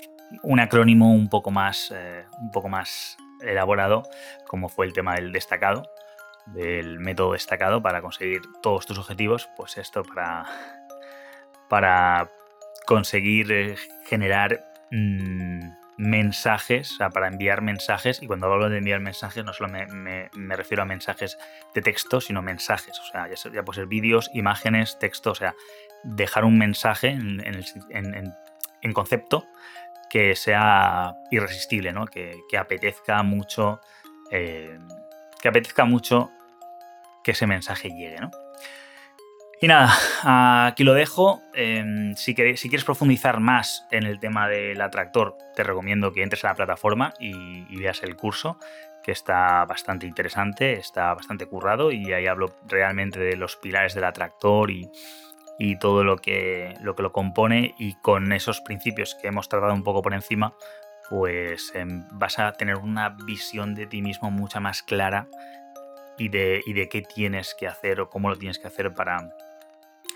un 0.43 0.61
acrónimo 0.61 1.13
un 1.13 1.29
poco 1.29 1.51
más, 1.51 1.93
eh, 1.95 2.25
un 2.41 2.51
poco 2.51 2.69
más 2.69 3.17
elaborado, 3.41 4.03
como 4.47 4.69
fue 4.69 4.87
el 4.87 4.93
tema 4.93 5.15
del 5.15 5.33
destacado, 5.33 5.83
del 6.47 6.99
método 6.99 7.33
destacado 7.33 7.83
para 7.83 8.03
conseguir 8.03 8.41
todos 8.63 8.87
tus 8.87 8.99
objetivos, 8.99 9.49
pues 9.57 9.79
esto 9.79 10.03
para, 10.03 10.47
para 11.69 12.31
conseguir 12.87 13.53
eh, 13.53 13.77
generar 14.07 14.65
mm, 14.91 15.61
mensajes, 15.97 16.93
o 16.93 16.97
sea, 16.97 17.11
para 17.11 17.29
enviar 17.29 17.63
mensajes, 17.63 18.23
y 18.23 18.27
cuando 18.27 18.47
hablo 18.47 18.69
de 18.69 18.79
enviar 18.79 19.01
mensajes 19.01 19.45
no 19.45 19.53
solo 19.53 19.71
me, 19.71 20.31
refiero 20.57 20.83
a 20.83 20.87
mensajes 20.87 21.39
de 21.75 21.83
texto, 21.83 22.21
sino 22.21 22.43
mensajes, 22.43 22.99
o 22.99 23.05
sea, 23.13 23.29
ya, 23.29 23.35
ya 23.53 23.63
puede 23.63 23.81
ser 23.81 23.87
vídeos, 23.87 24.31
imágenes, 24.33 24.99
texto, 24.99 25.33
o 25.33 25.35
sea, 25.35 25.55
dejar 26.03 26.45
un 26.45 26.57
mensaje 26.57 27.09
en, 27.09 27.43
en 28.83 28.93
concepto 28.93 29.47
que 30.11 30.35
sea 30.37 31.15
irresistible, 31.31 31.93
¿no? 31.93 32.07
que, 32.07 32.43
apetezca 32.59 33.23
mucho. 33.23 33.81
Eh, 34.31 34.79
que 35.41 35.49
apetezca 35.49 35.85
mucho 35.85 36.31
que 37.25 37.31
ese 37.31 37.47
mensaje 37.47 37.89
llegue, 37.89 38.21
¿no? 38.21 38.31
Y 39.63 39.69
nada, 39.69 39.93
aquí 40.67 40.85
lo 40.85 40.95
dejo. 40.95 41.43
Em, 41.55 42.15
si, 42.17 42.35
quieres 42.35 42.85
profundizar 42.85 43.41
más 43.41 43.87
en 43.91 44.05
el 44.05 44.19
tema 44.19 44.49
del 44.49 44.81
atractor, 44.81 45.37
te 45.55 45.63
recomiendo 45.63 46.13
que 46.13 46.23
entres 46.23 46.45
a 46.45 46.49
la 46.49 46.55
plataforma 46.55 47.15
y, 47.19 47.67
y, 47.69 47.77
veas 47.77 48.03
el 48.03 48.17
curso, 48.17 48.59
que 49.03 49.13
está 49.13 49.65
bastante 49.67 50.07
interesante, 50.07 50.73
está 50.73 51.15
bastante 51.15 51.47
currado 51.47 51.93
y 51.93 52.13
ahí 52.13 52.27
hablo 52.27 52.55
realmente 52.67 53.21
de 53.21 53.37
los 53.37 53.57
pilares 53.57 53.95
del 53.95 54.05
atractor 54.05 54.71
y, 54.71 54.91
y 55.63 55.77
todo 55.77 56.05
lo 56.05 56.17
que, 56.17 56.75
lo 56.81 56.97
que 56.97 57.03
lo 57.03 57.13
compone 57.13 57.75
y 57.79 57.93
con 57.97 58.33
esos 58.33 58.63
principios 58.63 59.15
que 59.15 59.29
hemos 59.29 59.47
tratado 59.51 59.75
un 59.75 59.85
poco 59.85 60.01
por 60.01 60.15
encima, 60.15 60.55
pues 61.11 61.71
em, 61.75 62.09
vas 62.13 62.39
a 62.39 62.53
tener 62.53 62.77
una 62.77 63.11
visión 63.11 63.75
de 63.75 63.87
ti 63.87 64.01
mismo 64.01 64.31
mucha 64.31 64.59
más 64.59 64.83
clara 64.83 65.29
y 66.17 66.31
de, 66.31 66.63
de 66.67 66.89
qué 66.89 67.03
tienes 67.03 67.55
que 67.55 67.69
hacer 67.69 68.01
o 68.01 68.09
cómo 68.09 68.31
lo 68.31 68.37
tienes 68.37 68.59
que 68.59 68.69
hacer 68.69 68.95
para, 68.95 69.35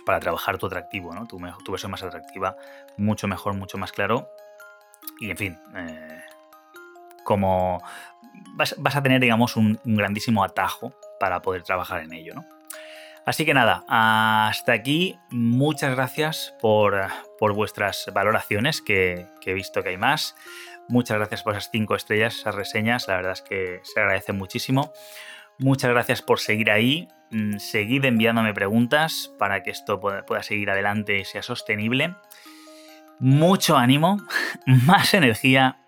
para 0.07 0.19
trabajar 0.19 0.57
tu 0.57 0.65
atractivo, 0.65 1.15
¿no? 1.15 1.27
tu, 1.27 1.39
tu 1.63 1.73
versión 1.73 1.91
más 1.91 2.03
atractiva, 2.03 2.57
mucho 2.97 3.29
mejor, 3.29 3.53
mucho 3.53 3.77
más 3.77 3.93
claro. 3.93 4.31
Y 5.21 5.31
en 5.31 5.37
fin, 5.37 5.61
eh, 5.77 6.23
como 7.23 7.83
vas, 8.57 8.75
vas, 8.79 8.97
a 8.97 9.03
tener, 9.03 9.21
digamos, 9.21 9.57
un 9.57 9.79
grandísimo 9.85 10.43
atajo 10.43 10.95
para 11.21 11.43
poder 11.43 11.65
trabajar 11.65 12.01
en 12.01 12.15
ello, 12.15 12.33
¿no? 12.35 12.54
Así 13.27 13.47
que 13.47 13.55
nada, 13.55 13.85
hasta 13.89 14.73
aquí. 14.73 15.19
Muchas 15.31 15.95
gracias 15.95 16.55
por, 16.61 17.09
vuestras 17.41 18.07
valoraciones, 18.13 18.83
que, 18.83 19.27
he 19.45 19.55
visto 19.55 19.83
que 19.83 19.91
hay 19.91 19.97
más. 19.97 20.37
Muchas 20.89 21.17
gracias 21.17 21.43
por 21.43 21.55
esas 21.55 21.71
cinco 21.73 21.95
estrellas, 21.95 22.37
esas 22.37 22.55
reseñas. 22.55 23.09
La 23.09 23.17
verdad 23.17 23.33
es 23.33 23.43
que 23.43 23.81
se 23.83 24.01
agradece 24.01 24.33
muchísimo. 24.33 24.93
Muchas 25.59 25.91
gracias 25.91 26.21
por 26.21 26.39
seguir 26.39 26.71
ahí. 26.71 27.09
Mm, 27.31 27.57
seguid 27.57 28.05
enviándome 28.05 28.53
preguntas 28.53 29.33
para 29.39 29.63
que 29.63 29.71
esto 29.71 30.01
pueda, 30.01 30.27
pueda 30.27 30.43
seguir 30.43 30.69
adelante 30.69 31.19
y 31.19 31.25
sea 31.25 31.43
sostenible. 31.43 32.15
Mucho 33.21 33.79
ánimo, 33.79 34.19
más 34.67 35.15
energía 35.15 35.79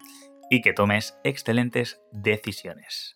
y 0.49 0.63
que 0.63 0.73
tomes 0.73 1.19
excelentes 1.23 2.01
decisiones. 2.13 3.16